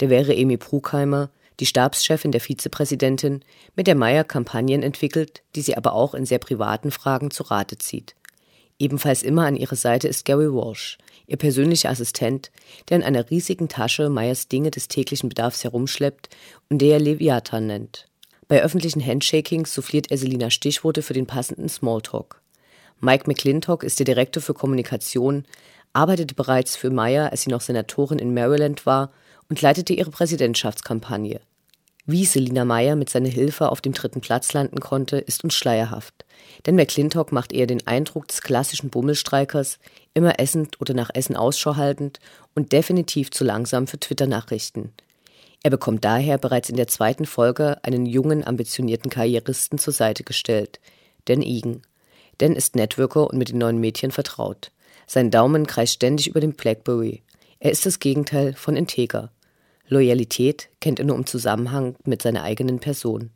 Der 0.00 0.10
wäre 0.10 0.32
Amy 0.32 0.56
Bruckheimer, 0.56 1.30
die 1.60 1.66
Stabschefin 1.66 2.32
der 2.32 2.40
Vizepräsidentin, 2.40 3.44
mit 3.76 3.86
der 3.86 3.94
Meyer 3.94 4.24
Kampagnen 4.24 4.82
entwickelt, 4.82 5.42
die 5.54 5.62
sie 5.62 5.76
aber 5.76 5.92
auch 5.92 6.14
in 6.14 6.26
sehr 6.26 6.38
privaten 6.38 6.90
Fragen 6.90 7.30
zu 7.30 7.44
Rate 7.44 7.78
zieht. 7.78 8.14
Ebenfalls 8.78 9.22
immer 9.22 9.44
an 9.44 9.56
ihrer 9.56 9.76
Seite 9.76 10.06
ist 10.06 10.24
Gary 10.24 10.52
Walsh, 10.52 10.98
ihr 11.26 11.36
persönlicher 11.36 11.90
Assistent, 11.90 12.50
der 12.88 12.98
in 12.98 13.02
einer 13.02 13.28
riesigen 13.28 13.68
Tasche 13.68 14.08
Meyers 14.08 14.48
Dinge 14.48 14.70
des 14.70 14.86
täglichen 14.86 15.28
Bedarfs 15.28 15.64
herumschleppt 15.64 16.28
und 16.70 16.80
der 16.80 16.94
er 16.94 17.00
Leviathan 17.00 17.66
nennt. 17.66 18.06
Bei 18.46 18.62
öffentlichen 18.62 19.04
Handshakings 19.04 19.74
souffliert 19.74 20.10
er 20.10 20.16
Selina 20.16 20.50
Stichworte 20.50 21.02
für 21.02 21.12
den 21.12 21.26
passenden 21.26 21.68
Smalltalk. 21.68 22.40
Mike 23.00 23.24
McClintock 23.28 23.82
ist 23.82 23.98
der 23.98 24.06
Direktor 24.06 24.42
für 24.42 24.54
Kommunikation, 24.54 25.44
arbeitete 25.92 26.34
bereits 26.34 26.76
für 26.76 26.90
Meyer, 26.90 27.30
als 27.30 27.42
sie 27.42 27.50
noch 27.50 27.60
Senatorin 27.60 28.18
in 28.18 28.32
Maryland 28.32 28.86
war 28.86 29.10
und 29.48 29.60
leitete 29.60 29.92
ihre 29.92 30.10
Präsidentschaftskampagne. 30.10 31.40
Wie 32.06 32.24
Selina 32.24 32.64
Meyer 32.64 32.96
mit 32.96 33.10
seiner 33.10 33.28
Hilfe 33.28 33.70
auf 33.70 33.80
dem 33.80 33.92
dritten 33.92 34.20
Platz 34.20 34.52
landen 34.52 34.80
konnte, 34.80 35.18
ist 35.18 35.44
uns 35.44 35.54
schleierhaft. 35.54 36.24
Denn 36.68 36.76
McClintock 36.76 37.32
macht 37.32 37.54
eher 37.54 37.66
den 37.66 37.86
Eindruck 37.86 38.28
des 38.28 38.42
klassischen 38.42 38.90
Bummelstreikers, 38.90 39.78
immer 40.12 40.38
essend 40.38 40.78
oder 40.82 40.92
nach 40.92 41.08
Essen 41.14 41.34
Ausschau 41.34 41.76
haltend 41.76 42.20
und 42.54 42.72
definitiv 42.72 43.30
zu 43.30 43.42
langsam 43.42 43.86
für 43.86 43.98
Twitter-Nachrichten. 43.98 44.92
Er 45.62 45.70
bekommt 45.70 46.04
daher 46.04 46.36
bereits 46.36 46.68
in 46.68 46.76
der 46.76 46.86
zweiten 46.86 47.24
Folge 47.24 47.82
einen 47.84 48.04
jungen, 48.04 48.46
ambitionierten 48.46 49.10
Karrieristen 49.10 49.78
zur 49.78 49.94
Seite 49.94 50.24
gestellt, 50.24 50.78
Dan 51.24 51.40
Egan. 51.40 51.80
Dan 52.36 52.52
ist 52.52 52.76
Networker 52.76 53.30
und 53.30 53.38
mit 53.38 53.48
den 53.48 53.56
neuen 53.56 53.80
Mädchen 53.80 54.10
vertraut. 54.10 54.70
Sein 55.06 55.30
Daumen 55.30 55.66
kreist 55.66 55.94
ständig 55.94 56.28
über 56.28 56.40
dem 56.40 56.52
Blackberry. 56.52 57.22
Er 57.60 57.70
ist 57.70 57.86
das 57.86 57.98
Gegenteil 57.98 58.52
von 58.52 58.76
integer. 58.76 59.32
Loyalität 59.86 60.68
kennt 60.82 60.98
er 60.98 61.06
nur 61.06 61.16
im 61.16 61.24
Zusammenhang 61.24 61.96
mit 62.04 62.20
seiner 62.20 62.42
eigenen 62.42 62.78
Person. 62.78 63.30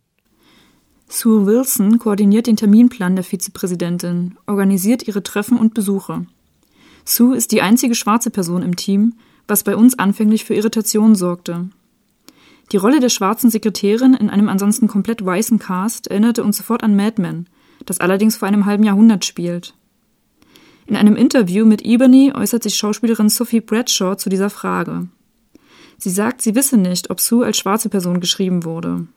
Sue 1.14 1.44
Wilson 1.44 1.98
koordiniert 1.98 2.46
den 2.46 2.56
Terminplan 2.56 3.16
der 3.16 3.22
Vizepräsidentin, 3.22 4.38
organisiert 4.46 5.06
ihre 5.06 5.22
Treffen 5.22 5.58
und 5.58 5.74
Besuche. 5.74 6.24
Sue 7.04 7.36
ist 7.36 7.52
die 7.52 7.60
einzige 7.60 7.94
schwarze 7.94 8.30
Person 8.30 8.62
im 8.62 8.76
Team, 8.76 9.12
was 9.46 9.62
bei 9.62 9.76
uns 9.76 9.98
anfänglich 9.98 10.46
für 10.46 10.54
Irritation 10.54 11.14
sorgte. 11.14 11.68
Die 12.72 12.78
Rolle 12.78 12.98
der 12.98 13.10
schwarzen 13.10 13.50
Sekretärin 13.50 14.14
in 14.14 14.30
einem 14.30 14.48
ansonsten 14.48 14.88
komplett 14.88 15.22
weißen 15.22 15.58
Cast 15.58 16.06
erinnerte 16.06 16.44
uns 16.44 16.56
sofort 16.56 16.82
an 16.82 16.96
Mad 16.96 17.20
Men, 17.20 17.46
das 17.84 18.00
allerdings 18.00 18.38
vor 18.38 18.48
einem 18.48 18.64
halben 18.64 18.84
Jahrhundert 18.84 19.26
spielt. 19.26 19.74
In 20.86 20.96
einem 20.96 21.16
Interview 21.16 21.66
mit 21.66 21.84
Ebony 21.84 22.32
äußert 22.34 22.62
sich 22.62 22.76
Schauspielerin 22.76 23.28
Sophie 23.28 23.60
Bradshaw 23.60 24.16
zu 24.16 24.30
dieser 24.30 24.48
Frage. 24.48 25.08
Sie 25.98 26.10
sagt, 26.10 26.40
sie 26.40 26.54
wisse 26.54 26.78
nicht, 26.78 27.10
ob 27.10 27.20
Sue 27.20 27.44
als 27.44 27.58
schwarze 27.58 27.90
Person 27.90 28.18
geschrieben 28.18 28.64
wurde. 28.64 29.08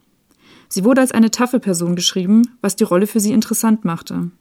Sie 0.75 0.83
wurde 0.83 0.99
als 0.99 1.13
eine 1.13 1.31
taffe 1.31 1.61
Person 1.61 1.95
geschrieben, 1.95 2.57
was 2.59 2.75
die 2.75 2.83
Rolle 2.83 3.07
für 3.07 3.21
sie 3.21 3.31
interessant 3.31 3.85
machte. 3.85 4.31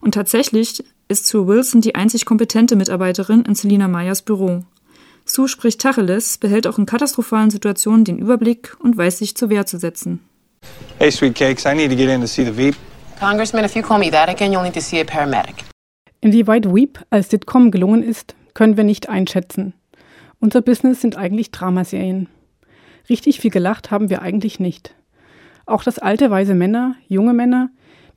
Und 0.00 0.14
tatsächlich 0.14 0.82
ist 1.08 1.26
Sue 1.26 1.46
Wilson 1.46 1.82
die 1.82 1.94
einzig 1.94 2.24
kompetente 2.24 2.76
Mitarbeiterin 2.76 3.42
in 3.42 3.54
Selina 3.54 3.88
Meyers 3.88 4.22
Büro. 4.22 4.64
Sue 5.26 5.46
spricht 5.46 5.82
Tacheles, 5.82 6.38
behält 6.38 6.66
auch 6.66 6.78
in 6.78 6.86
katastrophalen 6.86 7.50
Situationen 7.50 8.06
den 8.06 8.18
Überblick 8.18 8.74
und 8.80 8.96
weiß 8.96 9.18
sich 9.18 9.34
zur 9.34 9.50
Wehr 9.50 9.66
zu 9.66 9.78
setzen. 9.78 10.20
Hey, 10.98 11.12
sweet 11.12 11.34
cakes, 11.34 11.66
I 11.66 11.74
need 11.74 11.90
to 11.90 11.96
get 11.96 12.08
in 12.08 12.22
to 12.22 12.26
see 12.26 12.46
the 12.46 12.56
Veep. 12.56 12.74
Congressman, 13.20 13.66
if 13.66 13.76
you 13.76 13.82
call 13.82 13.98
me 13.98 14.10
that 14.10 14.30
again, 14.30 14.50
you'll 14.50 14.62
need 14.62 14.72
to 14.72 14.80
see 14.80 14.98
a 14.98 15.04
paramedic. 15.04 15.56
Inwieweit 16.22 16.74
Weep 16.74 17.04
als 17.10 17.28
Sitcom 17.28 17.70
gelungen 17.70 18.02
ist, 18.02 18.34
können 18.54 18.78
wir 18.78 18.84
nicht 18.84 19.10
einschätzen. 19.10 19.74
Unser 20.40 20.62
Business 20.62 21.02
sind 21.02 21.18
eigentlich 21.18 21.50
Dramaserien. 21.50 22.30
Richtig 23.10 23.40
viel 23.40 23.50
gelacht 23.50 23.90
haben 23.90 24.08
wir 24.08 24.22
eigentlich 24.22 24.58
nicht. 24.58 24.94
Auch 25.68 25.84
dass 25.84 25.98
alte, 25.98 26.30
weise 26.30 26.54
Männer, 26.54 26.96
junge 27.08 27.34
Männer, 27.34 27.68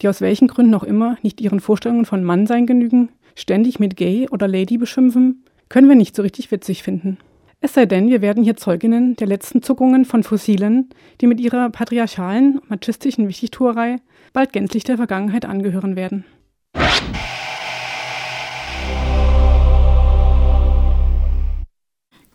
die 0.02 0.08
aus 0.08 0.22
welchen 0.22 0.48
Gründen 0.48 0.74
auch 0.74 0.86
immer 0.86 1.18
nicht 1.22 1.42
ihren 1.42 1.60
Vorstellungen 1.60 2.06
von 2.06 2.24
Mannsein 2.24 2.66
genügen, 2.66 3.10
ständig 3.36 3.78
mit 3.78 3.98
Gay 3.98 4.30
oder 4.30 4.48
Lady 4.48 4.78
beschimpfen, 4.78 5.44
können 5.68 5.90
wir 5.90 5.98
nicht 5.98 6.16
so 6.16 6.22
richtig 6.22 6.50
witzig 6.50 6.82
finden. 6.82 7.18
Es 7.60 7.74
sei 7.74 7.86
denn, 7.86 8.10
wir 8.10 8.22
werden 8.22 8.42
hier 8.42 8.56
Zeuginnen 8.56 9.18
der 9.18 9.28
letzten 9.28 9.62
Zuckungen 9.62 10.06
von 10.06 10.24
Fossilen, 10.24 10.92
die 11.20 11.28
mit 11.28 11.42
ihrer 11.42 11.70
patriarchalen, 11.70 12.62
machistischen 12.70 13.28
Wichtigtuerei 13.28 13.98
bald 14.32 14.54
gänzlich 14.54 14.86
der 14.86 14.96
Vergangenheit 14.96 15.44
angehören 15.44 15.98
werden. 15.98 16.24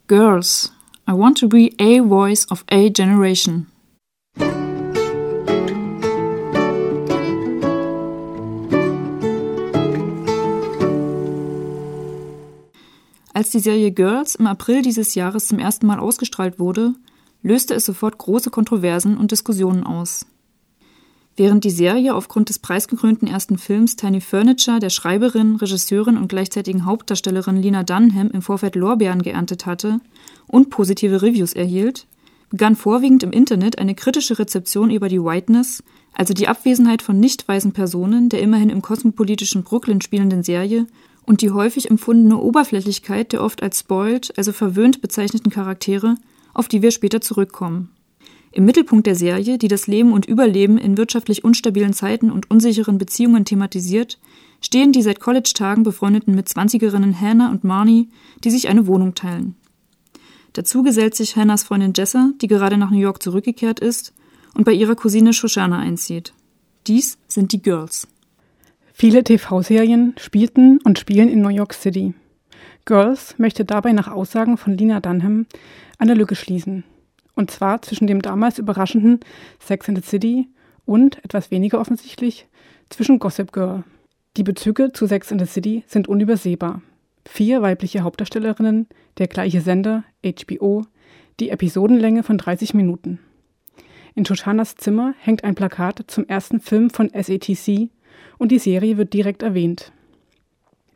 Girls, 0.08 0.74
I 1.08 1.12
want 1.12 1.38
to 1.38 1.48
be 1.48 1.70
a 1.80 2.02
voice 2.06 2.46
of 2.50 2.64
a 2.70 2.90
generation. 2.90 3.68
Als 13.36 13.50
die 13.50 13.58
Serie 13.58 13.92
Girls 13.92 14.36
im 14.36 14.46
April 14.46 14.80
dieses 14.80 15.14
Jahres 15.14 15.48
zum 15.48 15.58
ersten 15.58 15.86
Mal 15.86 15.98
ausgestrahlt 15.98 16.58
wurde, 16.58 16.94
löste 17.42 17.74
es 17.74 17.84
sofort 17.84 18.16
große 18.16 18.48
Kontroversen 18.48 19.18
und 19.18 19.30
Diskussionen 19.30 19.84
aus. 19.84 20.24
Während 21.36 21.62
die 21.64 21.70
Serie 21.70 22.14
aufgrund 22.14 22.48
des 22.48 22.58
preisgekrönten 22.60 23.28
ersten 23.28 23.58
Films 23.58 23.94
Tiny 23.94 24.22
Furniture 24.22 24.78
der 24.78 24.88
Schreiberin, 24.88 25.56
Regisseurin 25.56 26.16
und 26.16 26.28
gleichzeitigen 26.28 26.86
Hauptdarstellerin 26.86 27.56
Lina 27.56 27.82
Dunham 27.82 28.30
im 28.30 28.40
Vorfeld 28.40 28.74
Lorbeeren 28.74 29.20
geerntet 29.20 29.66
hatte 29.66 30.00
und 30.46 30.70
positive 30.70 31.20
Reviews 31.20 31.52
erhielt, 31.52 32.06
begann 32.48 32.74
vorwiegend 32.74 33.22
im 33.22 33.32
Internet 33.32 33.78
eine 33.78 33.94
kritische 33.94 34.38
Rezeption 34.38 34.88
über 34.88 35.10
die 35.10 35.22
Whiteness, 35.22 35.82
also 36.14 36.32
die 36.32 36.48
Abwesenheit 36.48 37.02
von 37.02 37.20
nicht 37.20 37.46
weißen 37.46 37.72
Personen 37.72 38.30
der 38.30 38.40
immerhin 38.40 38.70
im 38.70 38.80
kosmopolitischen 38.80 39.62
Brooklyn 39.62 40.00
spielenden 40.00 40.42
Serie 40.42 40.86
und 41.26 41.42
die 41.42 41.50
häufig 41.50 41.90
empfundene 41.90 42.38
Oberflächlichkeit 42.38 43.32
der 43.32 43.42
oft 43.42 43.62
als 43.62 43.80
spoiled, 43.80 44.32
also 44.38 44.52
verwöhnt 44.52 45.00
bezeichneten 45.00 45.50
Charaktere, 45.50 46.14
auf 46.54 46.68
die 46.68 46.82
wir 46.82 46.90
später 46.92 47.20
zurückkommen. 47.20 47.90
Im 48.52 48.64
Mittelpunkt 48.64 49.06
der 49.06 49.16
Serie, 49.16 49.58
die 49.58 49.68
das 49.68 49.86
Leben 49.86 50.12
und 50.12 50.24
Überleben 50.24 50.78
in 50.78 50.96
wirtschaftlich 50.96 51.44
unstabilen 51.44 51.92
Zeiten 51.92 52.30
und 52.30 52.50
unsicheren 52.50 52.96
Beziehungen 52.96 53.44
thematisiert, 53.44 54.18
stehen 54.62 54.92
die 54.92 55.02
seit 55.02 55.20
College-Tagen 55.20 55.82
befreundeten 55.82 56.34
Mitzwanzigerinnen 56.34 57.20
Hannah 57.20 57.50
und 57.50 57.64
Marnie, 57.64 58.08
die 58.44 58.50
sich 58.50 58.68
eine 58.68 58.86
Wohnung 58.86 59.14
teilen. 59.14 59.56
Dazu 60.54 60.82
gesellt 60.82 61.14
sich 61.14 61.36
Hannahs 61.36 61.64
Freundin 61.64 61.92
Jessa, 61.94 62.30
die 62.40 62.46
gerade 62.46 62.78
nach 62.78 62.90
New 62.90 62.98
York 62.98 63.22
zurückgekehrt 63.22 63.78
ist 63.78 64.14
und 64.54 64.64
bei 64.64 64.72
ihrer 64.72 64.94
Cousine 64.94 65.34
Shoshana 65.34 65.78
einzieht. 65.78 66.32
Dies 66.86 67.18
sind 67.28 67.52
die 67.52 67.60
Girls. 67.60 68.08
Viele 68.98 69.22
TV-Serien 69.22 70.14
spielten 70.16 70.78
und 70.82 70.98
spielen 70.98 71.28
in 71.28 71.42
New 71.42 71.50
York 71.50 71.74
City. 71.74 72.14
Girls 72.86 73.38
möchte 73.38 73.66
dabei 73.66 73.92
nach 73.92 74.08
Aussagen 74.10 74.56
von 74.56 74.72
Lina 74.72 75.00
Dunham 75.00 75.44
eine 75.98 76.14
Lücke 76.14 76.34
schließen. 76.34 76.82
Und 77.34 77.50
zwar 77.50 77.82
zwischen 77.82 78.06
dem 78.06 78.22
damals 78.22 78.58
überraschenden 78.58 79.20
Sex 79.60 79.90
and 79.90 80.02
the 80.02 80.08
City 80.08 80.48
und, 80.86 81.22
etwas 81.22 81.50
weniger 81.50 81.78
offensichtlich, 81.78 82.46
zwischen 82.88 83.18
Gossip 83.18 83.52
Girl. 83.52 83.84
Die 84.38 84.44
Bezüge 84.44 84.92
zu 84.94 85.04
Sex 85.04 85.30
and 85.30 85.42
the 85.42 85.46
City 85.46 85.84
sind 85.86 86.08
unübersehbar. 86.08 86.80
Vier 87.28 87.60
weibliche 87.60 88.00
Hauptdarstellerinnen, 88.00 88.86
der 89.18 89.26
gleiche 89.26 89.60
Sender, 89.60 90.04
HBO, 90.24 90.86
die 91.38 91.50
Episodenlänge 91.50 92.22
von 92.22 92.38
30 92.38 92.72
Minuten. 92.72 93.18
In 94.14 94.24
Shoshanas 94.24 94.74
Zimmer 94.76 95.12
hängt 95.20 95.44
ein 95.44 95.54
Plakat 95.54 96.04
zum 96.06 96.26
ersten 96.26 96.60
Film 96.60 96.88
von 96.88 97.10
SATC 97.10 97.90
und 98.38 98.52
die 98.52 98.58
Serie 98.58 98.96
wird 98.96 99.12
direkt 99.12 99.42
erwähnt. 99.42 99.92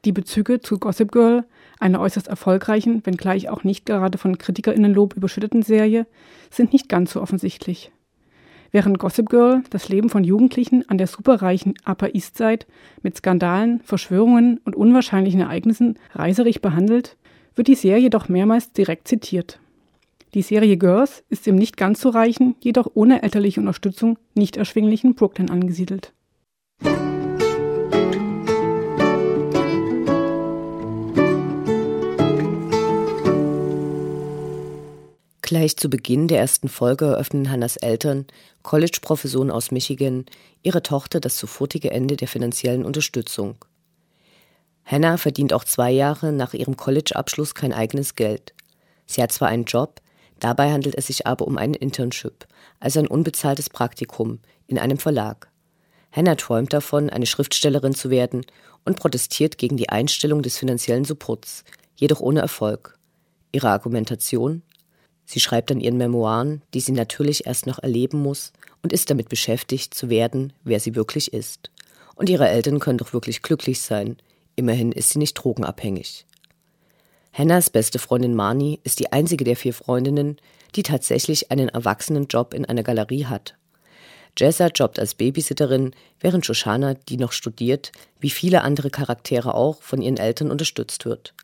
Die 0.05 0.13
Bezüge 0.13 0.61
zu 0.61 0.79
Gossip 0.79 1.13
Girl, 1.13 1.45
einer 1.79 2.01
äußerst 2.01 2.29
erfolgreichen, 2.29 3.05
wenngleich 3.05 3.49
auch 3.51 3.65
nicht 3.65 3.85
gerade 3.85 4.17
von 4.17 4.39
KritikerInnenlob 4.39 5.15
überschütteten 5.15 5.63
Serie, 5.63 6.07
sind 6.51 6.73
nicht 6.73 6.89
ganz 6.89 7.13
so 7.13 7.21
offensichtlich. 7.21 7.93
Während 8.73 8.99
Gossip 8.99 9.29
Girl 9.29 9.63
das 9.71 9.89
Leben 9.89 10.09
von 10.09 10.25
Jugendlichen 10.25 10.89
an 10.89 10.97
der 10.97 11.07
superreichen 11.07 11.75
Upper 11.85 12.15
East 12.15 12.37
Side 12.37 12.67
mit 13.03 13.17
Skandalen, 13.17 13.81
Verschwörungen 13.83 14.61
und 14.65 14.77
unwahrscheinlichen 14.77 15.41
Ereignissen 15.41 15.99
reiserig 16.15 16.63
behandelt, 16.63 17.17
wird 17.57 17.69
die 17.69 17.75
Serie 17.75 18.11
doch 18.11 18.29
mehrmals 18.29 18.73
direkt 18.73 19.09
zitiert. 19.09 19.59
Die 20.35 20.43
Serie 20.43 20.77
Girls 20.77 21.25
ist 21.29 21.49
im 21.49 21.57
nicht 21.57 21.77
ganz 21.77 22.01
so 22.01 22.11
reichen, 22.11 22.55
jedoch 22.61 22.89
ohne 22.95 23.23
elterliche 23.25 23.61
Unterstützung 23.61 24.17
nicht 24.35 24.57
erschwinglichen 24.57 25.17
Brooklyn 25.17 25.51
angesiedelt. 25.51 26.13
Gleich 35.51 35.77
zu 35.77 35.91
Beginn 35.91 36.29
der 36.29 36.39
ersten 36.39 36.69
Folge 36.69 37.07
eröffnen 37.07 37.51
Hannas 37.51 37.77
Eltern, 37.77 38.29
College-Professoren 38.63 39.51
aus 39.51 39.73
Michigan, 39.73 40.25
ihre 40.63 40.81
Tochter 40.81 41.19
das 41.19 41.37
sofortige 41.39 41.91
Ende 41.91 42.17
der 42.17 42.29
finanziellen 42.29 42.85
Unterstützung. 42.85 43.57
Hannah 44.85 45.17
verdient 45.17 45.53
auch 45.53 45.65
zwei 45.65 45.91
Jahre 45.91 46.31
nach 46.31 46.55
ihrem 46.55 46.77
College-Abschluss 46.77 47.57
kein 47.57 47.73
eigenes 47.73 48.15
Geld. 48.15 48.55
Sie 49.07 49.21
hat 49.21 49.33
zwar 49.33 49.49
einen 49.49 49.65
Job, 49.65 50.01
dabei 50.39 50.71
handelt 50.71 50.95
es 50.97 51.09
sich 51.09 51.27
aber 51.27 51.49
um 51.49 51.59
ein 51.59 51.75
Internship, 51.75 52.47
also 52.79 53.01
ein 53.01 53.09
unbezahltes 53.09 53.71
Praktikum 53.71 54.39
in 54.69 54.79
einem 54.79 54.99
Verlag. 54.99 55.51
Hannah 56.13 56.37
träumt 56.37 56.73
davon, 56.73 57.11
eine 57.11 57.27
Schriftstellerin 57.27 57.97
zu 57.97 58.09
werden 58.09 58.47
und 58.85 59.01
protestiert 59.01 59.59
gegen 59.59 59.77
die 59.77 59.89
Einstellung 59.89 60.43
des 60.43 60.59
finanziellen 60.59 61.05
Supports, 61.05 61.65
jedoch 61.97 62.21
ohne 62.21 62.39
Erfolg. 62.39 62.97
Ihre 63.51 63.71
Argumentation? 63.71 64.63
Sie 65.33 65.39
schreibt 65.39 65.71
an 65.71 65.79
ihren 65.79 65.97
Memoiren, 65.97 66.61
die 66.75 66.81
sie 66.81 66.91
natürlich 66.91 67.47
erst 67.47 67.69
noch 67.69 67.79
erleben 67.79 68.21
muss 68.21 68.53
und 68.83 68.93
ist 68.93 69.11
damit 69.11 69.29
beschäftigt, 69.29 69.95
zu 69.95 70.11
werden, 70.11 70.53
wer 70.65 70.81
sie 70.81 70.97
wirklich 70.97 71.33
ist. 71.33 71.71
Und 72.17 72.29
ihre 72.29 72.49
Eltern 72.49 72.81
können 72.81 72.99
doch 72.99 73.13
wirklich 73.13 73.41
glücklich 73.41 73.81
sein. 73.81 74.17
Immerhin 74.57 74.91
ist 74.91 75.11
sie 75.11 75.21
nicht 75.21 75.35
drogenabhängig. 75.35 76.27
Hannahs 77.33 77.71
beste 77.71 78.01
Freundin 78.01 78.35
Marnie 78.35 78.81
ist 78.83 78.99
die 78.99 79.13
einzige 79.13 79.45
der 79.45 79.55
vier 79.55 79.73
Freundinnen, 79.73 80.37
die 80.75 80.83
tatsächlich 80.83 81.53
einen 81.53 81.69
erwachsenen 81.69 82.27
Job 82.27 82.53
in 82.53 82.65
einer 82.65 82.83
Galerie 82.83 83.27
hat. 83.27 83.55
Jessa 84.37 84.67
jobbt 84.67 84.99
als 84.99 85.15
Babysitterin, 85.15 85.93
während 86.19 86.45
Shoshana, 86.45 86.95
die 86.95 87.19
noch 87.19 87.31
studiert, 87.31 87.93
wie 88.19 88.31
viele 88.31 88.63
andere 88.63 88.91
Charaktere 88.91 89.55
auch, 89.55 89.81
von 89.81 90.03
ihren 90.03 90.17
Eltern 90.17 90.51
unterstützt 90.51 91.05
wird. 91.05 91.35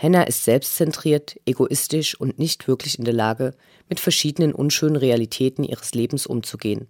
Hannah 0.00 0.22
ist 0.22 0.44
selbstzentriert, 0.44 1.40
egoistisch 1.44 2.18
und 2.18 2.38
nicht 2.38 2.68
wirklich 2.68 3.00
in 3.00 3.04
der 3.04 3.14
Lage, 3.14 3.54
mit 3.88 3.98
verschiedenen 3.98 4.54
unschönen 4.54 4.94
Realitäten 4.94 5.64
ihres 5.64 5.92
Lebens 5.92 6.24
umzugehen. 6.24 6.86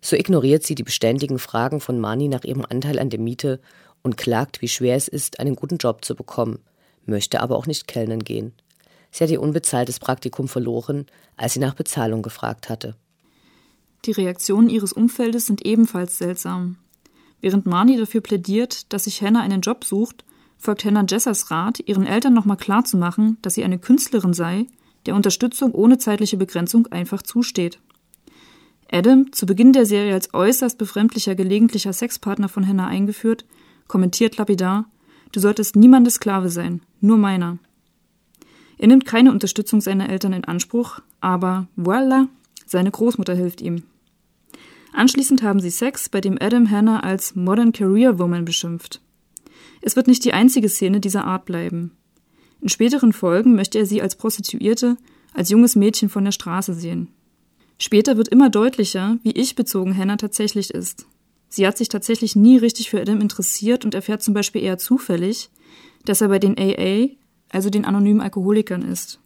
So 0.00 0.16
ignoriert 0.16 0.62
sie 0.62 0.74
die 0.74 0.82
beständigen 0.82 1.38
Fragen 1.38 1.80
von 1.80 2.00
Mani 2.00 2.28
nach 2.28 2.44
ihrem 2.44 2.64
Anteil 2.64 2.98
an 2.98 3.10
der 3.10 3.20
Miete 3.20 3.60
und 4.02 4.16
klagt, 4.16 4.62
wie 4.62 4.68
schwer 4.68 4.96
es 4.96 5.06
ist, 5.06 5.38
einen 5.38 5.54
guten 5.54 5.76
Job 5.76 6.02
zu 6.02 6.14
bekommen, 6.14 6.60
möchte 7.04 7.42
aber 7.42 7.56
auch 7.56 7.66
nicht 7.66 7.86
kellnern 7.86 8.24
gehen. 8.24 8.54
Sie 9.10 9.22
hat 9.22 9.30
ihr 9.30 9.42
unbezahltes 9.42 10.00
Praktikum 10.00 10.48
verloren, 10.48 11.04
als 11.36 11.52
sie 11.52 11.60
nach 11.60 11.74
Bezahlung 11.74 12.22
gefragt 12.22 12.70
hatte. 12.70 12.96
Die 14.06 14.12
Reaktionen 14.12 14.70
ihres 14.70 14.94
Umfeldes 14.94 15.44
sind 15.44 15.66
ebenfalls 15.66 16.16
seltsam. 16.16 16.78
Während 17.42 17.66
Marnie 17.66 17.98
dafür 17.98 18.22
plädiert, 18.22 18.90
dass 18.94 19.04
sich 19.04 19.20
Hannah 19.20 19.42
einen 19.42 19.60
Job 19.60 19.84
sucht, 19.84 20.24
folgt 20.60 20.84
Hannah 20.84 21.06
Jessers 21.08 21.50
Rat, 21.50 21.80
ihren 21.86 22.06
Eltern 22.06 22.34
nochmal 22.34 22.58
klarzumachen, 22.58 23.38
dass 23.42 23.54
sie 23.54 23.64
eine 23.64 23.78
Künstlerin 23.78 24.34
sei, 24.34 24.66
der 25.06 25.14
Unterstützung 25.14 25.72
ohne 25.72 25.98
zeitliche 25.98 26.36
Begrenzung 26.36 26.86
einfach 26.88 27.22
zusteht. 27.22 27.80
Adam, 28.92 29.32
zu 29.32 29.46
Beginn 29.46 29.72
der 29.72 29.86
Serie 29.86 30.12
als 30.12 30.34
äußerst 30.34 30.76
befremdlicher 30.76 31.34
gelegentlicher 31.34 31.92
Sexpartner 31.92 32.48
von 32.48 32.66
Hannah 32.66 32.88
eingeführt, 32.88 33.46
kommentiert 33.88 34.36
lapidar, 34.36 34.84
du 35.32 35.40
solltest 35.40 35.76
niemandes 35.76 36.14
Sklave 36.14 36.50
sein, 36.50 36.82
nur 37.00 37.16
meiner. 37.16 37.58
Er 38.76 38.88
nimmt 38.88 39.06
keine 39.06 39.32
Unterstützung 39.32 39.80
seiner 39.80 40.10
Eltern 40.10 40.32
in 40.32 40.44
Anspruch, 40.44 41.00
aber 41.20 41.68
voila, 41.76 42.28
seine 42.66 42.90
Großmutter 42.90 43.34
hilft 43.34 43.60
ihm. 43.60 43.84
Anschließend 44.92 45.42
haben 45.42 45.60
sie 45.60 45.70
Sex, 45.70 46.08
bei 46.08 46.20
dem 46.20 46.36
Adam 46.40 46.70
Hannah 46.70 47.00
als 47.00 47.34
Modern 47.36 47.72
Career 47.72 48.18
Woman 48.18 48.44
beschimpft. 48.44 49.00
Es 49.80 49.96
wird 49.96 50.06
nicht 50.06 50.24
die 50.24 50.32
einzige 50.32 50.68
Szene 50.68 51.00
dieser 51.00 51.24
Art 51.24 51.44
bleiben. 51.44 51.92
In 52.60 52.68
späteren 52.68 53.12
Folgen 53.12 53.54
möchte 53.54 53.78
er 53.78 53.86
sie 53.86 54.02
als 54.02 54.16
Prostituierte, 54.16 54.96
als 55.32 55.50
junges 55.50 55.76
Mädchen 55.76 56.08
von 56.08 56.24
der 56.24 56.32
Straße 56.32 56.74
sehen. 56.74 57.08
Später 57.78 58.16
wird 58.16 58.28
immer 58.28 58.50
deutlicher, 58.50 59.18
wie 59.22 59.32
ich-bezogen 59.32 59.96
Hannah 59.96 60.18
tatsächlich 60.18 60.70
ist. 60.70 61.06
Sie 61.48 61.66
hat 61.66 61.78
sich 61.78 61.88
tatsächlich 61.88 62.36
nie 62.36 62.58
richtig 62.58 62.90
für 62.90 63.00
Adam 63.00 63.20
interessiert 63.20 63.84
und 63.84 63.94
erfährt 63.94 64.22
zum 64.22 64.34
Beispiel 64.34 64.62
eher 64.62 64.78
zufällig, 64.78 65.50
dass 66.04 66.20
er 66.20 66.28
bei 66.28 66.38
den 66.38 66.58
AA, 66.58 67.08
also 67.48 67.70
den 67.70 67.84
anonymen 67.84 68.20
Alkoholikern, 68.20 68.82
ist. 68.82 69.19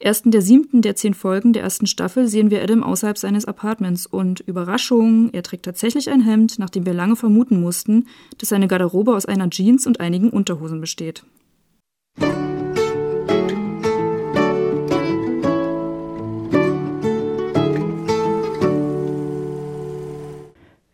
Erst 0.00 0.26
in 0.26 0.30
der 0.30 0.42
siebten 0.42 0.80
der 0.80 0.94
zehn 0.94 1.12
Folgen 1.12 1.52
der 1.52 1.64
ersten 1.64 1.88
Staffel 1.88 2.28
sehen 2.28 2.52
wir 2.52 2.62
Adam 2.62 2.84
außerhalb 2.84 3.18
seines 3.18 3.46
Apartments 3.46 4.06
und 4.06 4.38
Überraschung, 4.40 5.30
er 5.32 5.42
trägt 5.42 5.64
tatsächlich 5.64 6.08
ein 6.08 6.20
Hemd, 6.20 6.60
nachdem 6.60 6.86
wir 6.86 6.94
lange 6.94 7.16
vermuten 7.16 7.60
mussten, 7.60 8.06
dass 8.38 8.50
seine 8.50 8.68
Garderobe 8.68 9.14
aus 9.16 9.26
einer 9.26 9.50
Jeans 9.50 9.88
und 9.88 9.98
einigen 9.98 10.30
Unterhosen 10.30 10.80
besteht. 10.80 11.24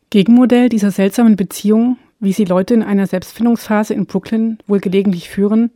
Gegenmodell 0.09 0.71
dieser 0.71 0.93
seltsamen 0.93 1.37
Beziehung, 1.37 1.99
wie 2.21 2.33
sie 2.33 2.45
Leute 2.45 2.73
in 2.73 2.83
einer 2.83 3.07
Selbstfindungsphase 3.07 3.93
in 3.93 4.07
Brooklyn 4.07 4.59
wohl 4.67 4.81
gelegentlich 4.81 5.29
führen, 5.29 5.73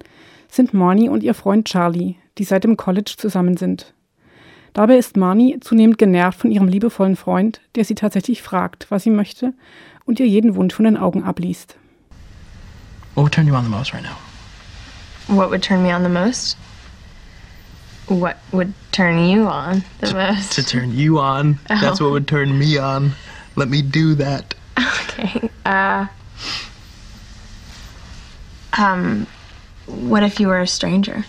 sind 0.48 0.74
Marnie 0.74 1.08
und 1.08 1.22
ihr 1.22 1.34
Freund 1.34 1.66
Charlie, 1.66 2.16
die 2.38 2.44
seit 2.44 2.64
dem 2.64 2.76
College 2.76 3.14
zusammen 3.16 3.56
sind. 3.56 3.92
Dabei 4.72 4.96
ist 4.96 5.16
Marnie 5.16 5.58
zunehmend 5.60 5.98
genervt 5.98 6.40
von 6.40 6.50
ihrem 6.50 6.68
liebevollen 6.68 7.16
Freund, 7.16 7.60
der 7.74 7.84
sie 7.84 7.94
tatsächlich 7.94 8.42
fragt, 8.42 8.86
was 8.90 9.02
sie 9.02 9.10
möchte 9.10 9.54
und 10.04 10.20
ihr 10.20 10.26
jeden 10.26 10.54
Wunsch 10.54 10.74
von 10.74 10.84
den 10.84 10.96
Augen 10.96 11.24
abliest. 11.24 11.76
What 13.14 13.24
would 13.24 13.32
turn 13.32 13.46
you 13.46 13.54
on 13.54 13.64
the 13.64 13.70
most 13.70 13.92
right 13.92 14.02
now? 14.02 14.16
What 15.28 15.50
would 15.50 15.62
turn 15.62 15.82
me 15.82 15.94
on 15.94 16.02
the 16.02 16.08
most? 16.08 16.56
What 18.06 18.36
would 18.52 18.72
turn 18.92 19.18
you 19.28 19.46
on 19.46 19.82
the 20.00 20.14
most? 20.14 20.52
To 20.52 20.62
turn 20.62 20.92
you 20.96 21.18
on. 21.18 21.58
Oh. 21.68 21.78
That's 21.80 22.00
what 22.00 22.12
would 22.12 22.26
turn 22.26 22.58
me 22.58 22.78
on. 22.78 23.12
Let 23.56 23.68
me 23.68 23.82
do 23.82 24.14
that. 24.16 24.54
Okay. 25.18 25.50
Uh. 25.66 26.06
Um. 28.78 29.26
What 29.88 30.22
if 30.22 30.38
you 30.38 30.48
were 30.48 30.60
a 30.60 30.66
stranger? 30.66 31.24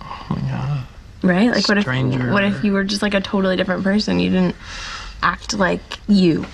Oh 0.00 0.26
my 0.30 0.40
god. 0.48 0.86
Right? 1.22 1.50
Like 1.50 1.68
what 1.68 1.80
Stranger. 1.80 2.26
if 2.26 2.32
what 2.32 2.44
if 2.44 2.62
you 2.62 2.72
were 2.72 2.84
just 2.84 3.02
like 3.02 3.14
a 3.14 3.20
totally 3.20 3.56
different 3.56 3.82
person? 3.82 4.20
You 4.20 4.30
didn't 4.30 4.54
act 5.22 5.52
like 5.58 5.80
you. 6.06 6.44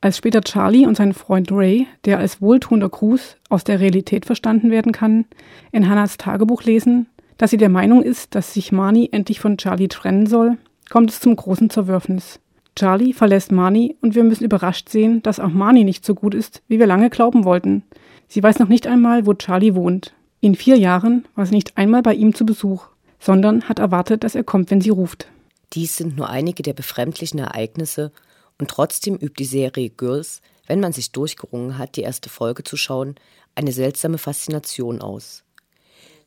Als 0.00 0.16
später 0.16 0.40
Charlie 0.42 0.86
und 0.86 0.96
sein 0.96 1.12
Freund 1.12 1.50
Ray, 1.50 1.88
der 2.04 2.18
als 2.18 2.40
wohltuender 2.40 2.88
Gruß 2.88 3.36
aus 3.48 3.64
der 3.64 3.80
Realität 3.80 4.26
verstanden 4.26 4.70
werden 4.70 4.92
kann, 4.92 5.26
in 5.72 5.88
Hannahs 5.88 6.16
Tagebuch 6.16 6.62
lesen, 6.62 7.06
dass 7.36 7.50
sie 7.50 7.56
der 7.56 7.68
Meinung 7.68 8.02
ist, 8.02 8.34
dass 8.34 8.54
sich 8.54 8.72
Marnie 8.72 9.08
endlich 9.10 9.40
von 9.40 9.58
Charlie 9.58 9.88
trennen 9.88 10.26
soll, 10.26 10.56
kommt 10.88 11.10
es 11.10 11.20
zum 11.20 11.34
großen 11.34 11.68
Zerwürfnis. 11.68 12.38
Charlie 12.76 13.12
verlässt 13.12 13.50
Marnie 13.50 13.96
und 14.00 14.14
wir 14.14 14.22
müssen 14.22 14.44
überrascht 14.44 14.88
sehen, 14.88 15.20
dass 15.24 15.40
auch 15.40 15.48
Marnie 15.48 15.84
nicht 15.84 16.04
so 16.04 16.14
gut 16.14 16.32
ist, 16.32 16.62
wie 16.68 16.78
wir 16.78 16.86
lange 16.86 17.10
glauben 17.10 17.44
wollten. 17.44 17.82
Sie 18.28 18.42
weiß 18.42 18.58
noch 18.58 18.68
nicht 18.68 18.86
einmal, 18.86 19.26
wo 19.26 19.34
Charlie 19.34 19.74
wohnt. 19.74 20.14
In 20.40 20.54
vier 20.54 20.76
Jahren 20.76 21.26
war 21.34 21.46
sie 21.46 21.54
nicht 21.54 21.76
einmal 21.76 22.02
bei 22.02 22.14
ihm 22.14 22.34
zu 22.34 22.44
Besuch, 22.46 22.86
sondern 23.18 23.68
hat 23.68 23.78
erwartet, 23.78 24.22
dass 24.22 24.34
er 24.34 24.44
kommt, 24.44 24.70
wenn 24.70 24.80
sie 24.80 24.90
ruft. 24.90 25.28
Dies 25.72 25.96
sind 25.96 26.16
nur 26.16 26.28
einige 26.28 26.62
der 26.62 26.74
befremdlichen 26.74 27.40
Ereignisse 27.40 28.12
und 28.58 28.70
trotzdem 28.70 29.16
übt 29.16 29.34
die 29.38 29.44
Serie 29.44 29.90
Girls, 29.90 30.40
wenn 30.66 30.80
man 30.80 30.92
sich 30.92 31.12
durchgerungen 31.12 31.78
hat, 31.78 31.96
die 31.96 32.02
erste 32.02 32.28
Folge 32.28 32.62
zu 32.62 32.76
schauen, 32.76 33.16
eine 33.54 33.72
seltsame 33.72 34.18
Faszination 34.18 35.00
aus. 35.00 35.42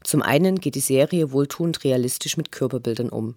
Zum 0.03 0.21
einen 0.21 0.59
geht 0.59 0.75
die 0.75 0.79
Serie 0.79 1.31
wohltuend 1.31 1.83
realistisch 1.83 2.35
mit 2.35 2.51
Körperbildern 2.51 3.09
um. 3.09 3.35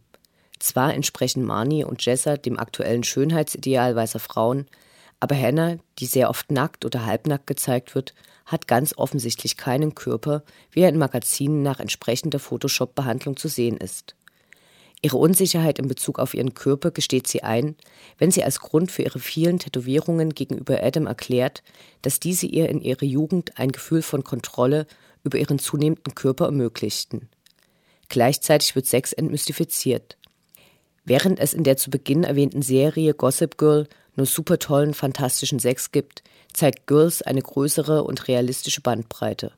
Zwar 0.58 0.94
entsprechen 0.94 1.44
Marnie 1.44 1.84
und 1.84 2.04
Jessa 2.04 2.36
dem 2.36 2.58
aktuellen 2.58 3.04
Schönheitsideal 3.04 3.94
weißer 3.94 4.18
Frauen, 4.18 4.66
aber 5.24 5.40
Hannah, 5.40 5.78
die 6.00 6.04
sehr 6.04 6.28
oft 6.28 6.50
nackt 6.50 6.84
oder 6.84 7.06
halbnackt 7.06 7.46
gezeigt 7.46 7.94
wird, 7.94 8.12
hat 8.44 8.68
ganz 8.68 8.92
offensichtlich 8.98 9.56
keinen 9.56 9.94
Körper, 9.94 10.42
wie 10.70 10.80
er 10.80 10.90
in 10.90 10.98
Magazinen 10.98 11.62
nach 11.62 11.80
entsprechender 11.80 12.38
Photoshop-Behandlung 12.38 13.38
zu 13.38 13.48
sehen 13.48 13.78
ist. 13.78 14.14
Ihre 15.00 15.16
Unsicherheit 15.16 15.78
in 15.78 15.88
Bezug 15.88 16.18
auf 16.18 16.34
ihren 16.34 16.52
Körper 16.52 16.90
gesteht 16.90 17.26
sie 17.26 17.42
ein, 17.42 17.74
wenn 18.18 18.30
sie 18.30 18.44
als 18.44 18.60
Grund 18.60 18.92
für 18.92 19.00
ihre 19.00 19.18
vielen 19.18 19.58
Tätowierungen 19.58 20.34
gegenüber 20.34 20.82
Adam 20.82 21.06
erklärt, 21.06 21.62
dass 22.02 22.20
diese 22.20 22.44
ihr 22.44 22.68
in 22.68 22.82
ihrer 22.82 23.04
Jugend 23.04 23.58
ein 23.58 23.72
Gefühl 23.72 24.02
von 24.02 24.24
Kontrolle 24.24 24.86
über 25.22 25.38
ihren 25.38 25.58
zunehmenden 25.58 26.14
Körper 26.14 26.44
ermöglichten. 26.44 27.30
Gleichzeitig 28.10 28.76
wird 28.76 28.84
Sex 28.84 29.14
entmystifiziert. 29.14 30.18
Während 31.06 31.40
es 31.40 31.54
in 31.54 31.64
der 31.64 31.78
zu 31.78 31.88
Beginn 31.88 32.24
erwähnten 32.24 32.60
Serie 32.60 33.14
Gossip 33.14 33.56
Girl 33.56 33.88
nur 34.16 34.26
super 34.26 34.58
tollen, 34.58 34.94
fantastischen 34.94 35.58
Sex 35.58 35.92
gibt, 35.92 36.22
zeigt 36.52 36.86
Girls 36.86 37.22
eine 37.22 37.42
größere 37.42 38.04
und 38.04 38.28
realistische 38.28 38.80
Bandbreite. 38.80 39.52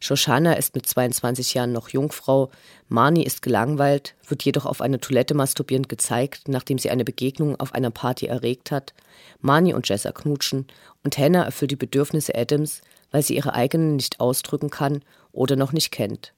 Shoshana 0.00 0.52
ist 0.52 0.74
mit 0.74 0.86
22 0.86 1.54
Jahren 1.54 1.72
noch 1.72 1.88
Jungfrau, 1.88 2.50
Marnie 2.88 3.24
ist 3.24 3.42
gelangweilt, 3.42 4.14
wird 4.28 4.44
jedoch 4.44 4.66
auf 4.66 4.80
einer 4.80 5.00
Toilette 5.00 5.34
masturbierend 5.34 5.88
gezeigt, 5.88 6.48
nachdem 6.48 6.78
sie 6.78 6.90
eine 6.90 7.04
Begegnung 7.04 7.58
auf 7.58 7.74
einer 7.74 7.90
Party 7.90 8.26
erregt 8.26 8.70
hat. 8.70 8.94
Marnie 9.40 9.74
und 9.74 9.88
Jessa 9.88 10.12
knutschen 10.12 10.66
und 11.02 11.18
Hannah 11.18 11.44
erfüllt 11.44 11.70
die 11.70 11.76
Bedürfnisse 11.76 12.34
Adams, 12.34 12.82
weil 13.10 13.22
sie 13.22 13.36
ihre 13.36 13.54
eigenen 13.54 13.96
nicht 13.96 14.20
ausdrücken 14.20 14.70
kann 14.70 15.02
oder 15.32 15.56
noch 15.56 15.72
nicht 15.72 15.90
kennt. 15.90 16.32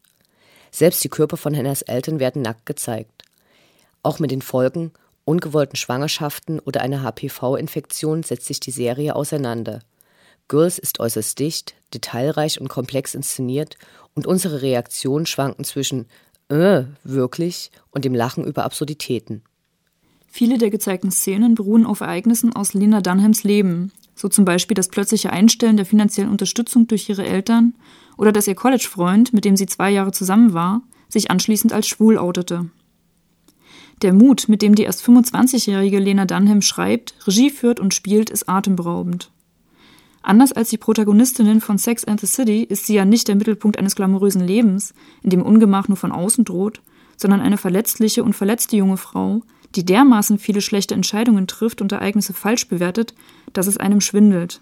Selbst 0.71 1.03
die 1.03 1.09
Körper 1.09 1.37
von 1.37 1.57
Hannahs 1.57 1.83
Eltern 1.83 2.21
werden 2.21 2.43
nackt 2.43 2.67
gezeigt. 2.67 3.25
Auch 4.03 4.19
mit 4.19 4.31
den 4.31 4.43
Folgen 4.43 4.93
ungewollten 5.29 5.77
Schwangerschaften 5.77 6.59
oder 6.59 6.81
einer 6.81 7.03
HPV-Infektion 7.03 8.23
setzt 8.23 8.47
sich 8.47 8.61
die 8.61 8.71
Serie 8.71 9.15
auseinander. 9.15 9.81
Girls 10.49 10.79
ist 10.79 11.01
äußerst 11.01 11.39
dicht, 11.39 11.75
detailreich 11.93 12.61
und 12.61 12.69
komplex 12.69 13.15
inszeniert 13.15 13.77
und 14.15 14.27
unsere 14.27 14.63
Reaktionen 14.63 15.27
schwanken 15.27 15.65
zwischen 15.65 16.07
äh, 16.49 16.85
wirklich 17.05 17.71
und 17.91 18.07
dem 18.07 18.15
Lachen 18.15 18.45
über 18.45 18.65
Absurditäten. 18.65 19.43
Viele 20.27 20.57
der 20.57 20.71
gezeigten 20.71 21.11
Szenen 21.11 21.55
beruhen 21.55 21.85
auf 21.85 22.01
Ereignissen 22.01 22.57
aus 22.57 22.73
Lena 22.73 23.03
Dunhams 23.03 23.45
Leben, 23.45 23.93
so 24.15 24.29
zum 24.29 24.47
Beispiel 24.47 24.75
das 24.75 24.89
plötzliche 24.89 25.31
Einstellen 25.31 25.77
der 25.77 25.87
finanziellen 25.87 26.31
Unterstützung 26.31 26.87
durch 26.87 27.07
ihre 27.09 27.27
Eltern 27.27 27.75
oder 28.17 28.33
dass 28.33 28.49
ihr 28.49 28.55
College-Freund, 28.55 29.35
mit 29.35 29.45
dem 29.45 29.59
sie 29.59 29.67
zwei 29.67 29.91
Jahre 29.91 30.13
zusammen 30.13 30.55
war, 30.55 30.81
sich 31.11 31.31
anschließend 31.31 31.75
als 31.75 31.87
schwul 31.87 32.17
outete. 32.17 32.71
Der 34.03 34.13
Mut, 34.13 34.49
mit 34.49 34.63
dem 34.63 34.75
die 34.75 34.85
erst 34.85 35.05
25-jährige 35.05 35.99
Lena 35.99 36.25
Dunham 36.25 36.63
schreibt, 36.63 37.15
Regie 37.27 37.51
führt 37.51 37.81
und 37.81 37.95
spielt, 37.95 38.31
ist 38.31 38.49
atemberaubend. 38.49 39.33
Anders 40.23 40.53
als 40.53 40.69
die 40.71 40.79
Protagonistinnen 40.79 41.61
von 41.61 41.79
Sex 41.79 42.05
and 42.05 42.21
the 42.21 42.27
City 42.27 42.63
ist 42.63 42.87
sie 42.87 42.95
ja 42.95 43.05
nicht 43.05 43.29
der 43.29 43.35
Mittelpunkt 43.35 43.79
eines 43.79 43.97
glamourösen 43.97 44.47
Lebens, 44.47 44.93
in 45.23 45.31
dem 45.31 45.43
Ungemach 45.43 45.89
nur 45.89 45.97
von 45.97 46.13
außen 46.13 46.45
droht, 46.45 46.81
sondern 47.17 47.41
eine 47.41 47.57
verletzliche 47.57 48.23
und 48.23 48.35
verletzte 48.35 48.77
junge 48.77 48.99
Frau, 48.99 49.43
die 49.75 49.85
dermaßen 49.85 50.39
viele 50.39 50.61
schlechte 50.61 50.95
Entscheidungen 50.95 51.47
trifft 51.47 51.81
und 51.81 51.93
Ereignisse 51.93 52.33
falsch 52.33 52.69
bewertet, 52.69 53.15
dass 53.53 53.67
es 53.67 53.77
einem 53.77 54.01
schwindelt. 54.01 54.61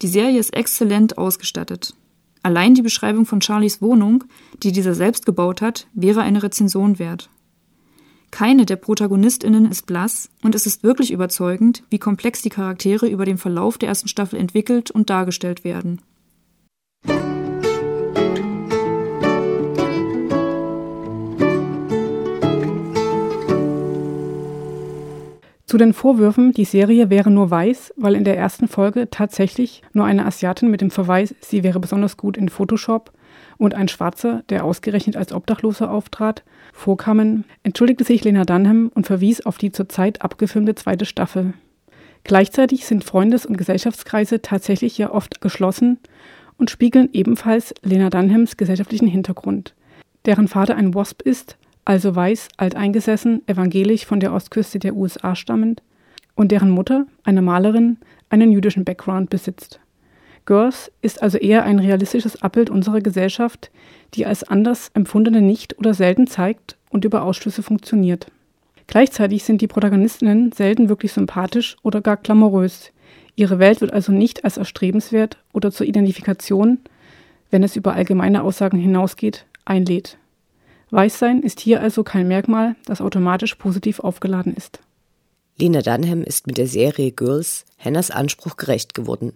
Die 0.00 0.08
Serie 0.08 0.38
ist 0.38 0.54
exzellent 0.54 1.18
ausgestattet. 1.18 1.94
Allein 2.42 2.74
die 2.74 2.82
Beschreibung 2.82 3.26
von 3.26 3.40
Charlies 3.42 3.82
Wohnung, 3.82 4.24
die 4.62 4.70
dieser 4.70 4.94
selbst 4.94 5.26
gebaut 5.26 5.60
hat, 5.60 5.88
wäre 5.92 6.22
eine 6.22 6.42
Rezension 6.42 6.98
wert. 6.98 7.30
Keine 8.30 8.66
der 8.66 8.76
Protagonistinnen 8.76 9.70
ist 9.70 9.86
blass 9.86 10.30
und 10.42 10.54
es 10.54 10.66
ist 10.66 10.82
wirklich 10.82 11.12
überzeugend, 11.12 11.82
wie 11.90 11.98
komplex 11.98 12.42
die 12.42 12.50
Charaktere 12.50 13.08
über 13.08 13.24
den 13.24 13.38
Verlauf 13.38 13.78
der 13.78 13.88
ersten 13.88 14.08
Staffel 14.08 14.38
entwickelt 14.38 14.90
und 14.90 15.10
dargestellt 15.10 15.64
werden. 15.64 16.02
Zu 25.68 25.76
den 25.76 25.92
Vorwürfen, 25.92 26.52
die 26.52 26.64
Serie 26.64 27.10
wäre 27.10 27.30
nur 27.30 27.50
weiß, 27.50 27.92
weil 27.96 28.14
in 28.14 28.24
der 28.24 28.38
ersten 28.38 28.68
Folge 28.68 29.10
tatsächlich 29.10 29.82
nur 29.92 30.06
eine 30.06 30.24
Asiatin 30.24 30.70
mit 30.70 30.80
dem 30.80 30.90
Verweis, 30.90 31.34
sie 31.40 31.62
wäre 31.62 31.78
besonders 31.78 32.16
gut 32.16 32.38
in 32.38 32.48
Photoshop 32.48 33.12
und 33.58 33.74
ein 33.74 33.88
Schwarzer, 33.88 34.42
der 34.48 34.64
ausgerechnet 34.64 35.16
als 35.16 35.32
Obdachloser 35.32 35.90
auftrat, 35.90 36.44
vorkamen, 36.72 37.44
entschuldigte 37.62 38.04
sich 38.04 38.24
Lena 38.24 38.44
Dunham 38.44 38.90
und 38.94 39.06
verwies 39.06 39.44
auf 39.44 39.58
die 39.58 39.72
zurzeit 39.72 40.22
abgefilmte 40.22 40.74
zweite 40.74 41.04
Staffel. 41.04 41.54
Gleichzeitig 42.24 42.86
sind 42.86 43.04
Freundes- 43.04 43.46
und 43.46 43.56
Gesellschaftskreise 43.56 44.42
tatsächlich 44.42 44.96
ja 44.98 45.10
oft 45.10 45.40
geschlossen 45.40 45.98
und 46.56 46.70
spiegeln 46.70 47.08
ebenfalls 47.12 47.74
Lena 47.82 48.10
Dunhams 48.10 48.56
gesellschaftlichen 48.56 49.08
Hintergrund. 49.08 49.74
Deren 50.24 50.48
Vater 50.48 50.76
ein 50.76 50.94
Wasp 50.94 51.22
ist, 51.22 51.56
also 51.84 52.14
weiß, 52.14 52.48
alteingesessen, 52.56 53.42
evangelisch 53.46 54.04
von 54.04 54.20
der 54.20 54.32
Ostküste 54.32 54.78
der 54.78 54.94
USA 54.94 55.34
stammend, 55.34 55.82
und 56.34 56.52
deren 56.52 56.70
Mutter, 56.70 57.06
eine 57.24 57.42
Malerin, 57.42 57.96
einen 58.28 58.52
jüdischen 58.52 58.84
Background 58.84 59.30
besitzt. 59.30 59.80
Girls 60.48 60.90
ist 61.02 61.22
also 61.22 61.36
eher 61.36 61.64
ein 61.64 61.78
realistisches 61.78 62.40
Abbild 62.40 62.70
unserer 62.70 63.02
Gesellschaft, 63.02 63.70
die 64.14 64.24
als 64.24 64.44
anders 64.44 64.90
empfundene 64.94 65.42
nicht 65.42 65.78
oder 65.78 65.92
selten 65.92 66.26
zeigt 66.26 66.78
und 66.88 67.04
über 67.04 67.22
Ausschlüsse 67.22 67.62
funktioniert. 67.62 68.28
Gleichzeitig 68.86 69.44
sind 69.44 69.60
die 69.60 69.66
Protagonistinnen 69.66 70.52
selten 70.52 70.88
wirklich 70.88 71.12
sympathisch 71.12 71.76
oder 71.82 72.00
gar 72.00 72.16
glamourös. 72.16 72.92
Ihre 73.36 73.58
Welt 73.58 73.82
wird 73.82 73.92
also 73.92 74.10
nicht 74.10 74.42
als 74.44 74.56
erstrebenswert 74.56 75.36
oder 75.52 75.70
zur 75.70 75.86
Identifikation, 75.86 76.78
wenn 77.50 77.62
es 77.62 77.76
über 77.76 77.92
allgemeine 77.92 78.42
Aussagen 78.42 78.78
hinausgeht, 78.78 79.44
einlädt. 79.66 80.16
Weißsein 80.90 81.42
ist 81.42 81.60
hier 81.60 81.82
also 81.82 82.04
kein 82.04 82.26
Merkmal, 82.26 82.74
das 82.86 83.02
automatisch 83.02 83.54
positiv 83.56 84.00
aufgeladen 84.00 84.54
ist. 84.54 84.80
Lena 85.58 85.82
Dunham 85.82 86.22
ist 86.22 86.46
mit 86.46 86.56
der 86.56 86.68
Serie 86.68 87.12
Girls 87.12 87.66
Hannahs 87.78 88.10
Anspruch 88.10 88.56
gerecht 88.56 88.94
geworden. 88.94 89.34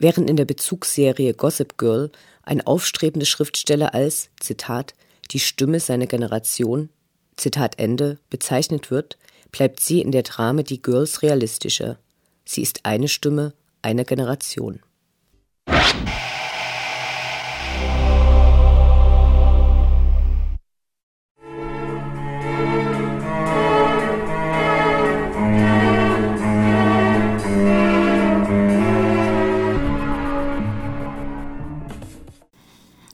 Während 0.00 0.30
in 0.30 0.36
der 0.36 0.46
Bezugsserie 0.46 1.34
Gossip 1.34 1.76
Girl 1.76 2.10
ein 2.42 2.62
aufstrebender 2.62 3.26
Schriftsteller 3.26 3.94
als, 3.94 4.30
Zitat, 4.40 4.94
die 5.30 5.38
Stimme 5.38 5.78
seiner 5.78 6.06
Generation 6.06 6.88
Zitat 7.36 7.78
Ende, 7.78 8.18
bezeichnet 8.30 8.90
wird, 8.90 9.18
bleibt 9.52 9.80
sie 9.80 10.00
in 10.00 10.10
der 10.10 10.22
Drame 10.22 10.64
Die 10.64 10.80
Girls 10.80 11.22
realistischer. 11.22 11.98
Sie 12.44 12.62
ist 12.62 12.80
eine 12.84 13.08
Stimme 13.08 13.52
einer 13.82 14.04
Generation. 14.04 14.80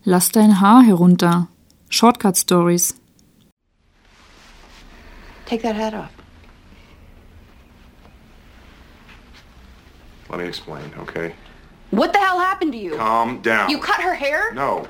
Lass 0.09 0.29
dein 0.29 0.61
Haar 0.61 0.85
herunter. 0.85 1.49
Shortcut 1.89 2.37
Stories. 2.37 2.95
Take 5.47 5.63
that 5.63 5.75
hat 5.75 5.95
off. 5.95 6.13
Let 10.31 10.39
me 10.39 10.47
explain, 10.47 10.93
okay? 10.99 11.35
What 11.91 12.13
the 12.13 12.21
hell 12.21 12.39
happened 12.39 12.73
to 12.73 12.79
you? 12.79 12.95
Calm 12.95 13.43
down. 13.43 13.69
You 13.69 13.79
cut 13.79 14.01
her 14.01 14.15
hair? 14.15 14.55
No. 14.55 14.87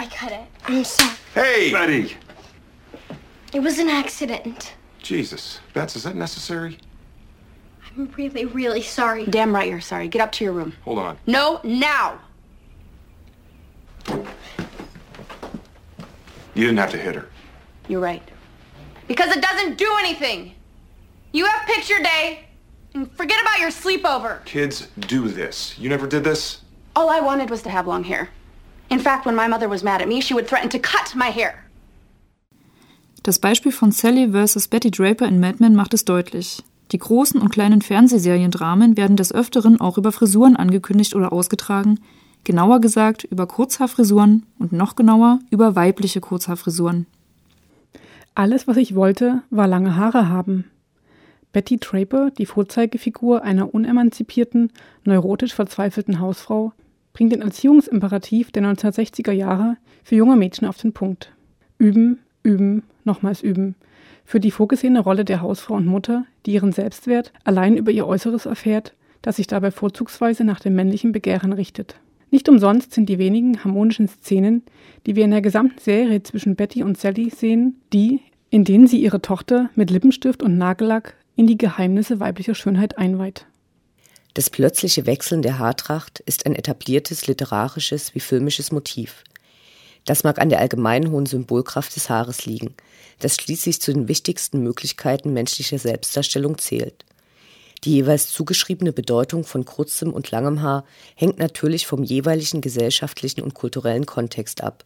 I 0.00 0.06
cut 0.06 0.32
it. 0.32 0.46
I'm 0.64 0.82
sorry. 0.82 1.14
Hey! 1.34 1.70
Betty! 1.70 2.16
It 3.54 3.60
was 3.60 3.78
an 3.78 3.88
accident. 3.88 4.74
Jesus. 5.00 5.60
Bets, 5.72 5.94
is 5.94 6.02
that 6.02 6.16
necessary? 6.16 6.78
I'm 7.96 8.10
really, 8.16 8.44
really 8.44 8.82
sorry. 8.82 9.24
Damn 9.26 9.54
right 9.54 9.68
you're 9.68 9.80
sorry. 9.80 10.08
Get 10.08 10.20
up 10.20 10.32
to 10.32 10.44
your 10.44 10.52
room. 10.52 10.74
Hold 10.84 10.98
on. 10.98 11.16
No, 11.28 11.60
now! 11.62 12.18
You 16.54 16.66
didn't 16.66 16.78
have 16.78 16.90
to 16.90 16.98
hit 16.98 17.14
her. 17.14 17.28
You're 17.88 18.00
right. 18.00 18.22
Because 19.06 19.30
it 19.36 19.40
doesn't 19.40 19.78
do 19.78 19.90
anything. 20.00 20.54
You 21.32 21.46
have 21.46 21.66
picture 21.66 22.02
day, 22.02 22.46
and 22.94 23.10
forget 23.16 23.40
about 23.40 23.60
your 23.60 23.70
sleepover. 23.70 24.44
Kids 24.44 24.88
do 24.98 25.28
this. 25.28 25.78
You 25.78 25.88
never 25.88 26.06
did 26.06 26.24
this? 26.24 26.62
All 26.96 27.10
I 27.10 27.20
wanted 27.20 27.50
was 27.50 27.62
to 27.62 27.70
have 27.70 27.86
long 27.86 28.04
hair. 28.04 28.28
In 28.90 28.98
fact, 28.98 29.26
when 29.26 29.36
my 29.36 29.46
mother 29.46 29.68
was 29.68 29.82
mad 29.84 30.00
at 30.02 30.08
me, 30.08 30.20
she 30.20 30.34
would 30.34 30.48
threaten 30.48 30.68
to 30.70 30.78
cut 30.78 31.14
my 31.14 31.30
hair. 31.30 31.64
Das 33.22 33.38
Beispiel 33.38 33.72
von 33.72 33.92
Sally 33.92 34.26
vs. 34.32 34.68
Betty 34.68 34.90
Draper 34.90 35.26
in 35.26 35.38
Mad 35.38 35.60
Men 35.60 35.74
macht 35.74 35.92
es 35.92 36.04
deutlich. 36.04 36.62
Die 36.92 36.98
großen 36.98 37.40
und 37.40 37.50
kleinen 37.50 37.82
Fernsehseriendramen 37.82 38.96
werden 38.96 39.16
des 39.16 39.32
Öfteren 39.32 39.80
auch 39.80 39.98
über 39.98 40.12
Frisuren 40.12 40.56
angekündigt 40.56 41.14
oder 41.14 41.32
ausgetragen, 41.32 42.00
genauer 42.48 42.80
gesagt 42.80 43.24
über 43.24 43.46
Kurzhaarfrisuren 43.46 44.46
und 44.58 44.72
noch 44.72 44.96
genauer 44.96 45.38
über 45.50 45.76
weibliche 45.76 46.22
Kurzhaarfrisuren. 46.22 47.06
Alles, 48.34 48.66
was 48.66 48.78
ich 48.78 48.94
wollte, 48.94 49.42
war 49.50 49.68
lange 49.68 49.96
Haare 49.96 50.30
haben. 50.30 50.64
Betty 51.52 51.76
Draper, 51.76 52.30
die 52.30 52.46
Vorzeigefigur 52.46 53.42
einer 53.42 53.74
unemanzipierten, 53.74 54.72
neurotisch 55.04 55.52
verzweifelten 55.52 56.20
Hausfrau, 56.20 56.72
bringt 57.12 57.32
den 57.32 57.42
Erziehungsimperativ 57.42 58.50
der 58.50 58.62
1960er 58.62 59.32
Jahre 59.32 59.76
für 60.02 60.14
junge 60.14 60.36
Mädchen 60.36 60.66
auf 60.66 60.78
den 60.78 60.94
Punkt. 60.94 61.34
Üben, 61.76 62.18
üben, 62.42 62.82
nochmals 63.04 63.42
üben. 63.42 63.74
Für 64.24 64.40
die 64.40 64.52
vorgesehene 64.52 65.00
Rolle 65.00 65.26
der 65.26 65.42
Hausfrau 65.42 65.74
und 65.74 65.84
Mutter, 65.84 66.24
die 66.46 66.52
ihren 66.52 66.72
Selbstwert 66.72 67.30
allein 67.44 67.76
über 67.76 67.90
ihr 67.90 68.06
Äußeres 68.06 68.46
erfährt, 68.46 68.94
das 69.20 69.36
sich 69.36 69.48
dabei 69.48 69.70
vorzugsweise 69.70 70.44
nach 70.44 70.60
dem 70.60 70.74
männlichen 70.74 71.12
Begehren 71.12 71.52
richtet. 71.52 72.00
Nicht 72.30 72.48
umsonst 72.48 72.92
sind 72.92 73.08
die 73.08 73.18
wenigen 73.18 73.64
harmonischen 73.64 74.08
Szenen, 74.08 74.62
die 75.06 75.16
wir 75.16 75.24
in 75.24 75.30
der 75.30 75.40
gesamten 75.40 75.78
Serie 75.80 76.22
zwischen 76.22 76.56
Betty 76.56 76.82
und 76.82 76.98
Sally 76.98 77.30
sehen, 77.30 77.80
die, 77.92 78.20
in 78.50 78.64
denen 78.64 78.86
sie 78.86 79.00
ihre 79.00 79.22
Tochter 79.22 79.70
mit 79.74 79.90
Lippenstift 79.90 80.42
und 80.42 80.58
Nagellack 80.58 81.14
in 81.36 81.46
die 81.46 81.58
Geheimnisse 81.58 82.20
weiblicher 82.20 82.54
Schönheit 82.54 82.98
einweiht. 82.98 83.46
Das 84.34 84.50
plötzliche 84.50 85.06
Wechseln 85.06 85.42
der 85.42 85.58
Haartracht 85.58 86.20
ist 86.20 86.46
ein 86.46 86.54
etabliertes 86.54 87.26
literarisches 87.26 88.14
wie 88.14 88.20
filmisches 88.20 88.72
Motiv. 88.72 89.24
Das 90.04 90.24
mag 90.24 90.40
an 90.40 90.48
der 90.48 90.60
allgemeinen 90.60 91.10
hohen 91.10 91.26
Symbolkraft 91.26 91.94
des 91.96 92.08
Haares 92.08 92.46
liegen, 92.46 92.74
das 93.18 93.34
schließlich 93.34 93.80
zu 93.80 93.92
den 93.92 94.08
wichtigsten 94.08 94.62
Möglichkeiten 94.62 95.32
menschlicher 95.32 95.78
Selbstdarstellung 95.78 96.58
zählt. 96.58 97.04
Die 97.84 97.92
jeweils 97.92 98.28
zugeschriebene 98.28 98.92
Bedeutung 98.92 99.44
von 99.44 99.64
kurzem 99.64 100.12
und 100.12 100.30
langem 100.30 100.62
Haar 100.62 100.84
hängt 101.14 101.38
natürlich 101.38 101.86
vom 101.86 102.02
jeweiligen 102.02 102.60
gesellschaftlichen 102.60 103.42
und 103.42 103.54
kulturellen 103.54 104.06
Kontext 104.06 104.62
ab 104.62 104.84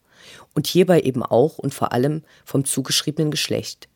und 0.54 0.66
hierbei 0.66 1.00
eben 1.00 1.22
auch 1.22 1.58
und 1.58 1.74
vor 1.74 1.92
allem 1.92 2.22
vom 2.44 2.64
zugeschriebenen 2.64 3.30
Geschlecht. 3.30 3.88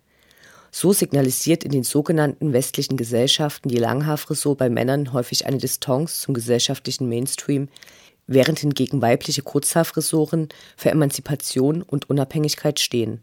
So 0.70 0.92
signalisiert 0.92 1.64
in 1.64 1.70
den 1.70 1.84
sogenannten 1.84 2.52
westlichen 2.52 2.96
Gesellschaften 2.96 3.68
die 3.68 3.78
Langhaarfrisur 3.78 4.56
bei 4.56 4.68
Männern 4.68 5.12
häufig 5.12 5.46
eine 5.46 5.58
Distanz 5.58 6.20
zum 6.20 6.34
gesellschaftlichen 6.34 7.08
Mainstream, 7.08 7.68
während 8.26 8.58
hingegen 8.58 9.00
weibliche 9.00 9.42
Kurzhaarfrisuren 9.42 10.48
für 10.76 10.90
Emanzipation 10.90 11.82
und 11.82 12.10
Unabhängigkeit 12.10 12.80
stehen. 12.80 13.20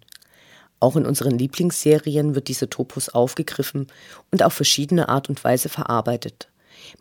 Auch 0.83 0.97
in 0.97 1.05
unseren 1.05 1.39
Lieblingsserien 1.39 2.35
wird 2.35 2.49
dieser 2.49 2.69
Topos 2.69 3.07
aufgegriffen 3.07 3.87
und 4.31 4.43
auf 4.43 4.51
verschiedene 4.51 5.07
Art 5.07 5.29
und 5.29 5.41
Weise 5.41 5.69
verarbeitet. 5.69 6.49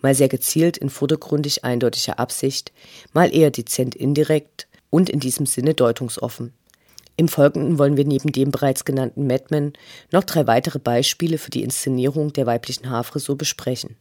Mal 0.01 0.15
sehr 0.15 0.29
gezielt 0.29 0.77
in 0.77 0.89
vordergründig 0.89 1.65
eindeutiger 1.65 2.21
Absicht, 2.21 2.71
mal 3.13 3.35
eher 3.35 3.51
dezent 3.51 3.97
indirekt 3.97 4.69
und 4.91 5.11
in 5.11 5.19
diesem 5.19 5.47
Sinne 5.47 5.75
deutungsoffen. 5.75 6.53
Im 7.17 7.27
Folgenden 7.27 7.77
wollen 7.77 7.97
wir 7.97 8.05
neben 8.05 8.31
dem 8.31 8.53
bereits 8.53 8.85
genannten 8.85 9.27
Madman 9.27 9.73
noch 10.13 10.23
drei 10.23 10.47
weitere 10.47 10.79
Beispiele 10.79 11.37
für 11.37 11.51
die 11.51 11.65
Inszenierung 11.65 12.33
der 12.33 12.47
weiblichen 12.47 12.89
Haarfrisur 12.89 13.37
besprechen. 13.37 13.97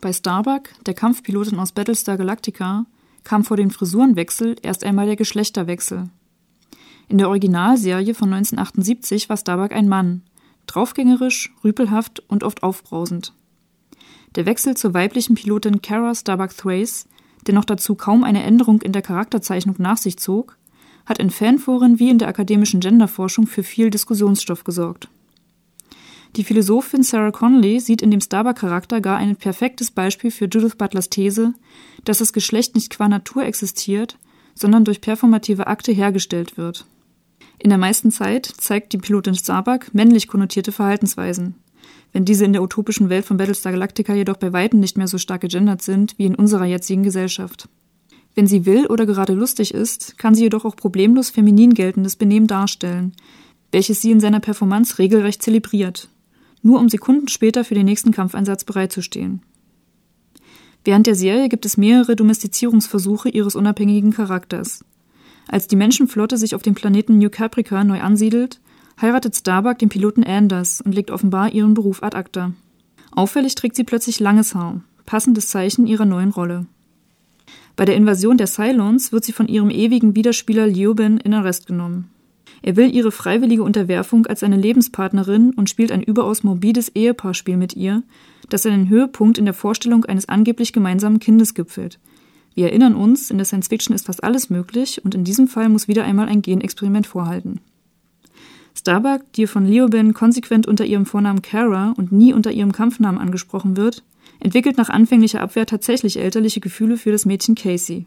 Bei 0.00 0.12
Starbuck, 0.12 0.68
der 0.86 0.94
Kampfpilotin 0.94 1.58
aus 1.58 1.72
Battlestar 1.72 2.16
Galactica, 2.16 2.86
kam 3.24 3.42
vor 3.42 3.56
dem 3.56 3.70
Frisurenwechsel 3.70 4.54
erst 4.62 4.84
einmal 4.84 5.06
der 5.06 5.16
Geschlechterwechsel. 5.16 6.08
In 7.08 7.18
der 7.18 7.28
Originalserie 7.28 8.14
von 8.14 8.32
1978 8.32 9.28
war 9.28 9.36
Starbuck 9.36 9.72
ein 9.72 9.88
Mann, 9.88 10.22
draufgängerisch, 10.66 11.52
rüpelhaft 11.64 12.20
und 12.28 12.44
oft 12.44 12.62
aufbrausend. 12.62 13.32
Der 14.36 14.46
Wechsel 14.46 14.76
zur 14.76 14.94
weiblichen 14.94 15.34
Pilotin 15.34 15.82
Kara 15.82 16.14
Starbuck 16.14 16.56
Thrace, 16.56 17.08
der 17.48 17.54
noch 17.54 17.64
dazu 17.64 17.96
kaum 17.96 18.22
eine 18.22 18.44
Änderung 18.44 18.82
in 18.82 18.92
der 18.92 19.02
Charakterzeichnung 19.02 19.76
nach 19.78 19.96
sich 19.96 20.16
zog, 20.18 20.56
hat 21.06 21.18
in 21.18 21.30
Fanforen 21.30 21.98
wie 21.98 22.10
in 22.10 22.18
der 22.18 22.28
akademischen 22.28 22.78
Genderforschung 22.78 23.48
für 23.48 23.64
viel 23.64 23.90
Diskussionsstoff 23.90 24.62
gesorgt. 24.62 25.08
Die 26.36 26.44
Philosophin 26.44 27.02
Sarah 27.02 27.30
Connolly 27.30 27.80
sieht 27.80 28.02
in 28.02 28.10
dem 28.10 28.20
Starbuck-Charakter 28.20 29.00
gar 29.00 29.16
ein 29.16 29.36
perfektes 29.36 29.90
Beispiel 29.90 30.30
für 30.30 30.44
Judith 30.44 30.76
Butlers 30.76 31.08
These, 31.08 31.54
dass 32.04 32.18
das 32.18 32.32
Geschlecht 32.32 32.74
nicht 32.74 32.90
qua 32.90 33.08
Natur 33.08 33.44
existiert, 33.44 34.18
sondern 34.54 34.84
durch 34.84 35.00
performative 35.00 35.66
Akte 35.66 35.92
hergestellt 35.92 36.56
wird. 36.56 36.84
In 37.58 37.70
der 37.70 37.78
meisten 37.78 38.10
Zeit 38.10 38.46
zeigt 38.46 38.92
die 38.92 38.98
Pilotin 38.98 39.34
Starbuck 39.34 39.92
männlich 39.94 40.28
konnotierte 40.28 40.70
Verhaltensweisen. 40.70 41.54
Wenn 42.12 42.24
diese 42.24 42.44
in 42.44 42.52
der 42.52 42.62
utopischen 42.62 43.08
Welt 43.08 43.24
von 43.24 43.36
Battlestar 43.36 43.72
Galactica 43.72 44.14
jedoch 44.14 44.36
bei 44.36 44.52
weitem 44.52 44.80
nicht 44.80 44.96
mehr 44.96 45.08
so 45.08 45.18
stark 45.18 45.40
gegendert 45.40 45.82
sind 45.82 46.14
wie 46.18 46.26
in 46.26 46.34
unserer 46.34 46.66
jetzigen 46.66 47.02
Gesellschaft. 47.02 47.68
Wenn 48.34 48.46
sie 48.46 48.66
will 48.66 48.86
oder 48.86 49.06
gerade 49.06 49.32
lustig 49.32 49.74
ist, 49.74 50.16
kann 50.18 50.34
sie 50.34 50.44
jedoch 50.44 50.64
auch 50.64 50.76
problemlos 50.76 51.30
feminin 51.30 51.74
geltendes 51.74 52.16
Benehmen 52.16 52.46
darstellen, 52.46 53.12
welches 53.72 54.00
sie 54.00 54.12
in 54.12 54.20
seiner 54.20 54.40
Performance 54.40 54.98
regelrecht 54.98 55.42
zelebriert 55.42 56.08
nur 56.62 56.80
um 56.80 56.88
Sekunden 56.88 57.28
später 57.28 57.64
für 57.64 57.74
den 57.74 57.86
nächsten 57.86 58.12
Kampfeinsatz 58.12 58.64
bereitzustehen. 58.64 59.42
Während 60.84 61.06
der 61.06 61.14
Serie 61.14 61.48
gibt 61.48 61.66
es 61.66 61.76
mehrere 61.76 62.16
Domestizierungsversuche 62.16 63.28
ihres 63.28 63.56
unabhängigen 63.56 64.12
Charakters. 64.12 64.84
Als 65.46 65.66
die 65.66 65.76
Menschenflotte 65.76 66.36
sich 66.36 66.54
auf 66.54 66.62
dem 66.62 66.74
Planeten 66.74 67.18
New 67.18 67.30
Caprica 67.30 67.84
neu 67.84 68.00
ansiedelt, 68.00 68.60
heiratet 69.00 69.36
Starbuck 69.36 69.78
den 69.78 69.88
Piloten 69.88 70.24
Anders 70.24 70.80
und 70.80 70.94
legt 70.94 71.10
offenbar 71.10 71.52
ihren 71.52 71.74
Beruf 71.74 72.02
ad 72.02 72.16
acta. 72.16 72.52
Auffällig 73.10 73.54
trägt 73.54 73.76
sie 73.76 73.84
plötzlich 73.84 74.20
langes 74.20 74.54
Haar, 74.54 74.82
passendes 75.06 75.48
Zeichen 75.48 75.86
ihrer 75.86 76.04
neuen 76.04 76.30
Rolle. 76.30 76.66
Bei 77.76 77.84
der 77.84 77.96
Invasion 77.96 78.36
der 78.36 78.46
Cylons 78.46 79.12
wird 79.12 79.24
sie 79.24 79.32
von 79.32 79.48
ihrem 79.48 79.70
ewigen 79.70 80.16
Widerspieler 80.16 80.66
Lioben 80.66 81.18
in 81.18 81.32
Arrest 81.32 81.66
genommen. 81.66 82.10
Er 82.62 82.76
will 82.76 82.94
ihre 82.94 83.12
freiwillige 83.12 83.62
Unterwerfung 83.62 84.26
als 84.26 84.40
seine 84.40 84.56
Lebenspartnerin 84.56 85.52
und 85.52 85.70
spielt 85.70 85.92
ein 85.92 86.02
überaus 86.02 86.42
morbides 86.42 86.88
Ehepaarspiel 86.90 87.56
mit 87.56 87.74
ihr, 87.74 88.02
das 88.48 88.62
seinen 88.62 88.88
Höhepunkt 88.88 89.38
in 89.38 89.44
der 89.44 89.54
Vorstellung 89.54 90.04
eines 90.04 90.28
angeblich 90.28 90.72
gemeinsamen 90.72 91.20
Kindes 91.20 91.54
gipfelt. 91.54 91.98
Wir 92.54 92.66
erinnern 92.66 92.94
uns, 92.94 93.30
in 93.30 93.38
der 93.38 93.44
Science 93.44 93.68
Fiction 93.68 93.94
ist 93.94 94.06
fast 94.06 94.24
alles 94.24 94.50
möglich 94.50 95.04
und 95.04 95.14
in 95.14 95.24
diesem 95.24 95.46
Fall 95.46 95.68
muss 95.68 95.86
wieder 95.86 96.04
einmal 96.04 96.28
ein 96.28 96.42
Genexperiment 96.42 97.06
vorhalten. 97.06 97.60
Starbuck, 98.76 99.32
die 99.34 99.46
von 99.46 99.66
Leoben 99.66 100.14
konsequent 100.14 100.66
unter 100.66 100.84
ihrem 100.84 101.06
Vornamen 101.06 101.42
Kara 101.42 101.94
und 101.96 102.12
nie 102.12 102.32
unter 102.32 102.50
ihrem 102.50 102.72
Kampfnamen 102.72 103.20
angesprochen 103.20 103.76
wird, 103.76 104.02
entwickelt 104.40 104.76
nach 104.76 104.88
anfänglicher 104.88 105.40
Abwehr 105.40 105.66
tatsächlich 105.66 106.18
elterliche 106.18 106.60
Gefühle 106.60 106.96
für 106.96 107.10
das 107.12 107.26
Mädchen 107.26 107.54
Casey. 107.54 108.06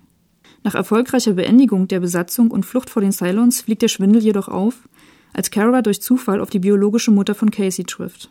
Nach 0.63 0.75
erfolgreicher 0.75 1.33
Beendigung 1.33 1.87
der 1.87 1.99
Besatzung 1.99 2.51
und 2.51 2.65
Flucht 2.65 2.89
vor 2.89 3.01
den 3.01 3.11
Cylons 3.11 3.61
fliegt 3.61 3.81
der 3.81 3.87
Schwindel 3.87 4.21
jedoch 4.21 4.47
auf, 4.47 4.87
als 5.33 5.49
Kara 5.49 5.81
durch 5.81 6.01
Zufall 6.01 6.39
auf 6.39 6.49
die 6.49 6.59
biologische 6.59 7.11
Mutter 7.11 7.35
von 7.35 7.51
Casey 7.51 7.85
trifft. 7.85 8.29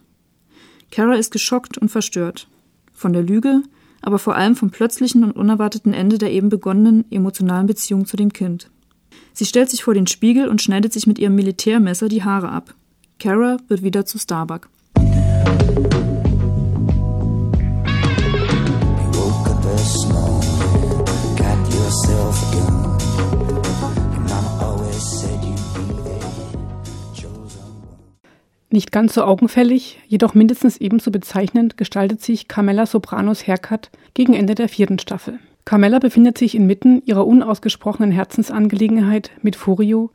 Kara 0.91 1.15
ist 1.15 1.33
geschockt 1.33 1.79
und 1.79 1.89
verstört. 1.89 2.49
Von 2.93 3.13
der 3.13 3.23
Lüge, 3.23 3.63
aber 4.03 4.19
vor 4.19 4.37
allem 4.37 4.55
vom 4.55 4.71
plötzlichen 4.71 5.25
und 5.25 5.33
unerwarteten 5.33 5.93
Ende 5.93 6.19
der 6.19 6.33
eben 6.33 6.49
begonnenen 6.49 7.05
emotionalen 7.11 7.67
Beziehung 7.67 8.07
zu 8.07 8.17
dem 8.17 8.33
Kind. 8.33 8.71
Sie 9.33 9.47
stellt 9.47 9.71
sich 9.71 9.85
vor 9.85 9.95
den 9.95 10.07
Spiegel 10.07 10.49
und 10.49 10.63
schneidet 10.63 10.93
sich 10.93 11.07
mit 11.07 11.19
ihrem 11.19 11.35
Militärmesser 11.35 12.09
die 12.09 12.23
Haare 12.23 12.51
ab. 12.51 12.75
Kara 13.19 13.59
wird 13.69 13.83
wieder 13.83 14.07
zu 14.07 14.19
Starbuck. 14.19 14.69
Nicht 28.73 28.93
ganz 28.93 29.15
so 29.15 29.25
augenfällig, 29.25 29.99
jedoch 30.07 30.35
mindestens 30.35 30.77
ebenso 30.77 31.11
bezeichnend 31.11 31.77
gestaltet 31.77 32.23
sich 32.23 32.47
Carmella 32.47 32.87
Sopranos 32.87 33.45
Haircut 33.47 33.91
gegen 34.15 34.33
Ende 34.33 34.55
der 34.55 34.69
vierten 34.69 35.01
Staffel. 35.01 35.41
Carmella 35.65 35.99
befindet 35.99 36.39
sich 36.39 36.55
inmitten 36.55 37.03
ihrer 37.05 37.27
unausgesprochenen 37.27 38.13
Herzensangelegenheit 38.13 39.33
mit 39.43 39.57
Furio, 39.57 40.11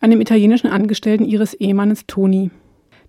einem 0.00 0.20
italienischen 0.20 0.66
Angestellten 0.66 1.24
ihres 1.24 1.54
Ehemannes 1.54 2.08
Toni. 2.08 2.50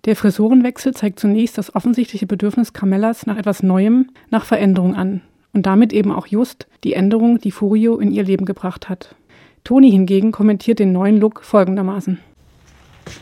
Der 0.04 0.14
Frisurenwechsel 0.14 0.94
zeigt 0.94 1.18
zunächst 1.18 1.58
das 1.58 1.74
offensichtliche 1.74 2.26
Bedürfnis 2.26 2.72
Carmellas 2.72 3.26
nach 3.26 3.36
etwas 3.36 3.64
Neuem, 3.64 4.10
nach 4.30 4.44
Veränderung 4.44 4.94
an 4.94 5.22
und 5.52 5.66
damit 5.66 5.92
eben 5.92 6.12
auch 6.12 6.28
just 6.28 6.68
die 6.84 6.92
Änderung, 6.92 7.38
die 7.38 7.50
Furio 7.50 7.98
in 7.98 8.12
ihr 8.12 8.22
Leben 8.22 8.44
gebracht 8.44 8.88
hat. 8.88 9.16
Toni 9.64 9.90
hingegen 9.90 10.30
kommentiert 10.30 10.78
den 10.78 10.92
neuen 10.92 11.18
Look 11.18 11.42
folgendermaßen. 11.42 12.20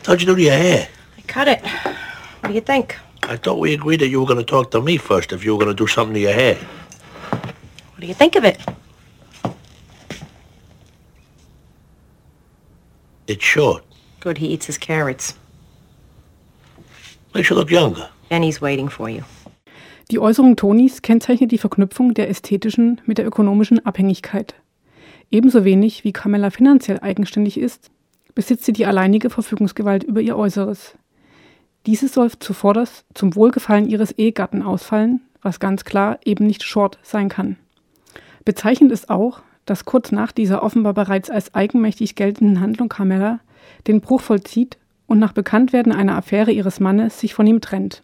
You 0.07 0.15
do 0.15 0.33
your 0.33 0.51
hair? 0.51 0.87
Cut 1.27 1.47
it. 1.47 1.61
What 2.41 2.49
do 2.49 2.53
you 2.53 2.61
think? 2.61 2.97
I 3.23 3.37
thought 3.37 3.59
we 3.59 3.73
agreed 3.73 4.01
that 4.01 4.09
you 4.09 4.19
were 4.19 4.27
going 4.27 4.39
to 4.39 4.45
talk 4.45 4.71
to 4.71 4.81
me 4.81 4.97
first 4.97 5.31
if 5.31 5.45
you 5.45 5.55
were 5.55 5.63
going 5.63 5.75
to 5.75 5.83
do 5.83 5.87
something 5.87 6.13
to 6.13 6.19
your 6.19 6.33
hair. 6.33 6.55
What 6.55 8.01
do 8.01 8.07
you 8.07 8.13
think 8.13 8.35
of 8.35 8.43
it? 8.43 8.59
It's 13.27 13.43
short. 13.43 13.83
Good, 14.19 14.37
he 14.37 14.47
eats 14.47 14.65
his 14.65 14.77
carrots. 14.77 15.35
Makes 17.33 17.49
you 17.49 17.55
look 17.55 17.71
younger. 17.71 18.09
Benny's 18.29 18.61
waiting 18.61 18.89
for 18.89 19.09
you. 19.09 19.23
Die 20.11 20.19
Äußerung 20.19 20.57
Tonis 20.57 21.01
kennzeichnet 21.01 21.51
die 21.51 21.57
Verknüpfung 21.57 22.13
der 22.13 22.29
ästhetischen 22.29 23.01
mit 23.05 23.17
der 23.17 23.25
ökonomischen 23.25 23.83
Abhängigkeit. 23.85 24.53
Ebenso 25.31 25.63
wenig 25.63 26.03
wie 26.03 26.11
Carmella 26.11 26.49
finanziell 26.49 26.99
eigenständig 26.99 27.57
ist, 27.57 27.89
besitzt 28.35 28.65
sie 28.65 28.73
die 28.73 28.85
alleinige 28.85 29.29
Verfügungsgewalt 29.29 30.03
über 30.03 30.21
ihr 30.21 30.37
Äußeres. 30.37 30.95
Dieses 31.85 32.13
soll 32.13 32.31
zuvorderst 32.31 33.05
zum 33.13 33.35
Wohlgefallen 33.35 33.87
ihres 33.87 34.11
Ehegatten 34.11 34.61
ausfallen, 34.61 35.21
was 35.41 35.59
ganz 35.59 35.83
klar 35.83 36.19
eben 36.23 36.45
nicht 36.45 36.63
Short 36.63 36.97
sein 37.03 37.29
kann. 37.29 37.57
Bezeichnend 38.45 38.91
ist 38.91 39.09
auch, 39.09 39.41
dass 39.65 39.85
kurz 39.85 40.11
nach 40.11 40.31
dieser 40.31 40.63
offenbar 40.63 40.93
bereits 40.93 41.29
als 41.29 41.53
eigenmächtig 41.53 42.15
geltenden 42.15 42.59
Handlung 42.59 42.89
Carmella 42.89 43.39
den 43.87 44.01
Bruch 44.01 44.21
vollzieht 44.21 44.77
und 45.07 45.19
nach 45.19 45.33
Bekanntwerden 45.33 45.93
einer 45.93 46.17
Affäre 46.17 46.51
ihres 46.51 46.79
Mannes 46.79 47.19
sich 47.19 47.33
von 47.33 47.47
ihm 47.47 47.61
trennt. 47.61 48.03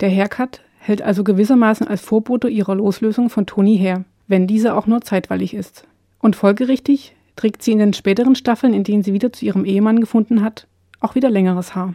Der 0.00 0.10
Haircut 0.10 0.60
hält 0.78 1.02
also 1.02 1.24
gewissermaßen 1.24 1.86
als 1.86 2.02
Vorbote 2.02 2.48
ihrer 2.48 2.74
Loslösung 2.74 3.30
von 3.30 3.46
Toni 3.46 3.78
her, 3.78 4.04
wenn 4.26 4.46
diese 4.46 4.74
auch 4.74 4.86
nur 4.86 5.00
zeitweilig 5.00 5.54
ist. 5.54 5.86
Und 6.18 6.36
folgerichtig 6.36 7.14
trägt 7.36 7.62
sie 7.62 7.72
in 7.72 7.78
den 7.78 7.92
späteren 7.92 8.34
Staffeln, 8.34 8.74
in 8.74 8.84
denen 8.84 9.02
sie 9.02 9.12
wieder 9.12 9.32
zu 9.32 9.44
ihrem 9.44 9.64
Ehemann 9.64 10.00
gefunden 10.00 10.42
hat, 10.42 10.66
auch 11.00 11.14
wieder 11.14 11.30
längeres 11.30 11.74
Haar. 11.74 11.94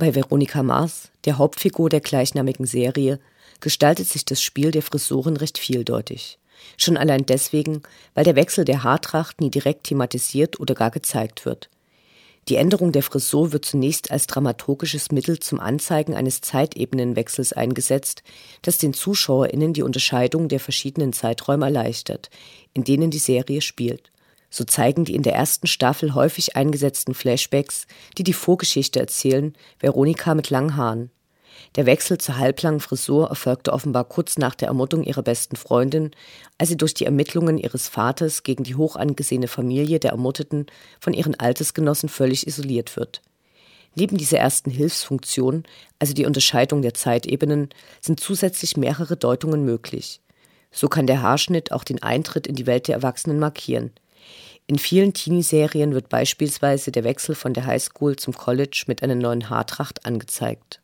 Bei 0.00 0.14
Veronika 0.14 0.62
Mars, 0.62 1.10
der 1.26 1.36
Hauptfigur 1.36 1.90
der 1.90 2.00
gleichnamigen 2.00 2.64
Serie, 2.64 3.20
gestaltet 3.60 4.08
sich 4.08 4.24
das 4.24 4.40
Spiel 4.40 4.70
der 4.70 4.80
Frisuren 4.80 5.36
recht 5.36 5.58
vieldeutig. 5.58 6.38
Schon 6.78 6.96
allein 6.96 7.26
deswegen, 7.26 7.82
weil 8.14 8.24
der 8.24 8.34
Wechsel 8.34 8.64
der 8.64 8.82
Haartracht 8.82 9.42
nie 9.42 9.50
direkt 9.50 9.84
thematisiert 9.84 10.58
oder 10.58 10.72
gar 10.74 10.90
gezeigt 10.90 11.44
wird. 11.44 11.68
Die 12.48 12.56
Änderung 12.56 12.92
der 12.92 13.02
Frisur 13.02 13.52
wird 13.52 13.66
zunächst 13.66 14.10
als 14.10 14.26
dramaturgisches 14.26 15.12
Mittel 15.12 15.38
zum 15.38 15.60
Anzeigen 15.60 16.14
eines 16.14 16.40
Zeitebenenwechsels 16.40 17.52
eingesetzt, 17.52 18.22
das 18.62 18.78
den 18.78 18.94
ZuschauerInnen 18.94 19.74
die 19.74 19.82
Unterscheidung 19.82 20.48
der 20.48 20.60
verschiedenen 20.60 21.12
Zeiträume 21.12 21.66
erleichtert, 21.66 22.30
in 22.72 22.84
denen 22.84 23.10
die 23.10 23.18
Serie 23.18 23.60
spielt. 23.60 24.10
So 24.50 24.64
zeigen 24.64 25.04
die 25.04 25.14
in 25.14 25.22
der 25.22 25.34
ersten 25.34 25.68
Staffel 25.68 26.14
häufig 26.14 26.56
eingesetzten 26.56 27.14
Flashbacks, 27.14 27.86
die 28.18 28.24
die 28.24 28.32
Vorgeschichte 28.32 28.98
erzählen, 28.98 29.54
Veronika 29.78 30.34
mit 30.34 30.50
langen 30.50 30.76
Haaren. 30.76 31.10
Der 31.76 31.86
Wechsel 31.86 32.18
zur 32.18 32.36
halblangen 32.36 32.80
Frisur 32.80 33.28
erfolgte 33.28 33.72
offenbar 33.72 34.04
kurz 34.04 34.38
nach 34.38 34.56
der 34.56 34.68
Ermordung 34.68 35.04
ihrer 35.04 35.22
besten 35.22 35.54
Freundin, 35.54 36.10
als 36.58 36.68
sie 36.68 36.76
durch 36.76 36.94
die 36.94 37.04
Ermittlungen 37.04 37.58
ihres 37.58 37.86
Vaters 37.86 38.42
gegen 38.42 38.64
die 38.64 38.74
hoch 38.74 38.96
angesehene 38.96 39.46
Familie 39.46 40.00
der 40.00 40.10
Ermordeten 40.10 40.66
von 40.98 41.12
ihren 41.12 41.38
Altersgenossen 41.38 42.08
völlig 42.08 42.46
isoliert 42.46 42.96
wird. 42.96 43.22
Neben 43.94 44.16
dieser 44.16 44.38
ersten 44.38 44.70
Hilfsfunktion, 44.70 45.64
also 45.98 46.12
die 46.12 46.26
Unterscheidung 46.26 46.82
der 46.82 46.94
Zeitebenen, 46.94 47.70
sind 48.00 48.20
zusätzlich 48.20 48.76
mehrere 48.76 49.16
Deutungen 49.16 49.64
möglich. 49.64 50.20
So 50.72 50.88
kann 50.88 51.06
der 51.06 51.22
Haarschnitt 51.22 51.72
auch 51.72 51.84
den 51.84 52.02
Eintritt 52.02 52.46
in 52.46 52.54
die 52.54 52.66
Welt 52.66 52.88
der 52.88 52.96
Erwachsenen 52.96 53.38
markieren. 53.38 53.90
In 54.70 54.78
vielen 54.78 55.12
Teenie-Serien 55.12 55.94
wird 55.94 56.08
beispielsweise 56.08 56.92
der 56.92 57.02
Wechsel 57.02 57.34
von 57.34 57.54
der 57.54 57.66
Highschool 57.66 58.14
zum 58.14 58.34
College 58.34 58.84
mit 58.86 59.02
einer 59.02 59.16
neuen 59.16 59.50
Haartracht 59.50 60.06
angezeigt. 60.06 60.80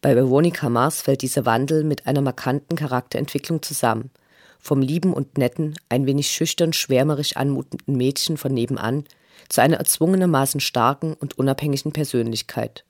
Bei 0.00 0.16
Veronica 0.16 0.68
Mars 0.68 1.02
fällt 1.02 1.22
dieser 1.22 1.46
Wandel 1.46 1.84
mit 1.84 2.08
einer 2.08 2.22
markanten 2.22 2.76
Charakterentwicklung 2.76 3.62
zusammen. 3.62 4.10
Vom 4.58 4.82
lieben 4.82 5.12
und 5.12 5.38
netten, 5.38 5.74
ein 5.88 6.06
wenig 6.06 6.28
schüchtern 6.28 6.72
schwärmerisch 6.72 7.36
anmutenden 7.36 7.96
Mädchen 7.96 8.36
von 8.36 8.52
nebenan 8.52 9.04
zu 9.48 9.62
einer 9.62 9.76
erzwungenermaßen 9.76 10.58
starken 10.58 11.14
und 11.14 11.38
unabhängigen 11.38 11.92
Persönlichkeit. 11.92 12.84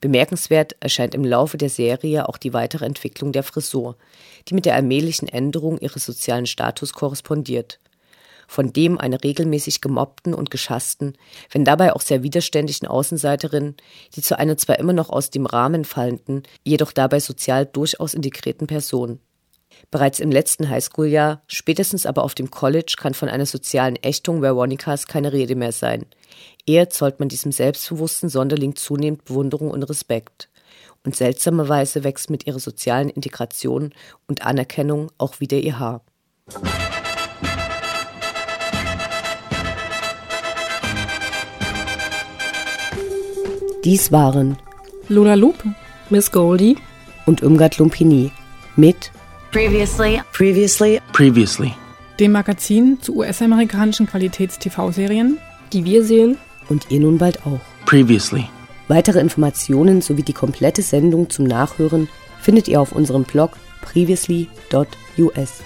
Bemerkenswert 0.00 0.74
erscheint 0.80 1.14
im 1.14 1.22
Laufe 1.26 1.58
der 1.58 1.68
Serie 1.68 2.30
auch 2.30 2.38
die 2.38 2.54
weitere 2.54 2.86
Entwicklung 2.86 3.32
der 3.32 3.42
Frisur, 3.42 3.98
die 4.48 4.54
mit 4.54 4.64
der 4.64 4.74
allmählichen 4.74 5.28
Änderung 5.28 5.76
ihres 5.76 6.06
sozialen 6.06 6.46
Status 6.46 6.94
korrespondiert 6.94 7.78
von 8.46 8.72
dem 8.72 8.98
einer 8.98 9.22
regelmäßig 9.22 9.80
gemobbten 9.80 10.34
und 10.34 10.50
geschassten, 10.50 11.16
wenn 11.50 11.64
dabei 11.64 11.94
auch 11.94 12.00
sehr 12.00 12.22
widerständigen 12.22 12.88
Außenseiterin, 12.88 13.76
die 14.14 14.22
zu 14.22 14.38
einer 14.38 14.56
zwar 14.56 14.78
immer 14.78 14.92
noch 14.92 15.10
aus 15.10 15.30
dem 15.30 15.46
Rahmen 15.46 15.84
fallenden, 15.84 16.42
jedoch 16.64 16.92
dabei 16.92 17.20
sozial 17.20 17.66
durchaus 17.66 18.14
integrierten 18.14 18.66
Person. 18.66 19.20
Bereits 19.90 20.20
im 20.20 20.30
letzten 20.30 20.68
Highschool-Jahr, 20.68 21.42
spätestens 21.46 22.06
aber 22.06 22.24
auf 22.24 22.34
dem 22.34 22.50
College, 22.50 22.94
kann 22.98 23.14
von 23.14 23.28
einer 23.28 23.46
sozialen 23.46 23.96
Ächtung 23.96 24.42
Veronikas 24.42 25.06
keine 25.06 25.32
Rede 25.32 25.54
mehr 25.54 25.72
sein. 25.72 26.06
Eher 26.66 26.90
zollt 26.90 27.20
man 27.20 27.28
diesem 27.28 27.52
selbstbewussten 27.52 28.28
Sonderling 28.28 28.76
zunehmend 28.76 29.24
Bewunderung 29.24 29.70
und 29.70 29.82
Respekt. 29.82 30.48
Und 31.04 31.16
seltsamerweise 31.16 32.04
wächst 32.04 32.30
mit 32.30 32.46
ihrer 32.46 32.60
sozialen 32.60 33.08
Integration 33.08 33.92
und 34.28 34.42
Anerkennung 34.42 35.10
auch 35.18 35.40
wieder 35.40 35.58
ihr 35.58 35.78
Haar. 35.78 36.04
Dies 43.84 44.12
waren 44.12 44.56
Lola 45.08 45.34
Loop, 45.34 45.64
Miss 46.08 46.30
Goldie 46.30 46.76
und 47.26 47.42
Irmgard 47.42 47.78
Lumpini 47.78 48.30
mit 48.76 49.10
Previously. 49.50 50.20
Previously. 50.32 51.00
Previously. 51.12 51.74
dem 52.20 52.32
Magazin 52.32 52.98
zu 53.00 53.16
US-amerikanischen 53.16 54.06
Qualitäts-TV-Serien, 54.06 55.38
die 55.72 55.84
wir 55.84 56.04
sehen 56.04 56.38
und 56.68 56.90
ihr 56.90 57.00
nun 57.00 57.18
bald 57.18 57.44
auch. 57.44 57.60
Previously. 57.84 58.44
Weitere 58.86 59.18
Informationen 59.18 60.00
sowie 60.00 60.22
die 60.22 60.32
komplette 60.32 60.82
Sendung 60.82 61.28
zum 61.30 61.46
Nachhören 61.46 62.08
findet 62.40 62.68
ihr 62.68 62.80
auf 62.80 62.92
unserem 62.92 63.24
Blog 63.24 63.52
previously.us. 63.80 65.62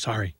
Sorry. 0.00 0.34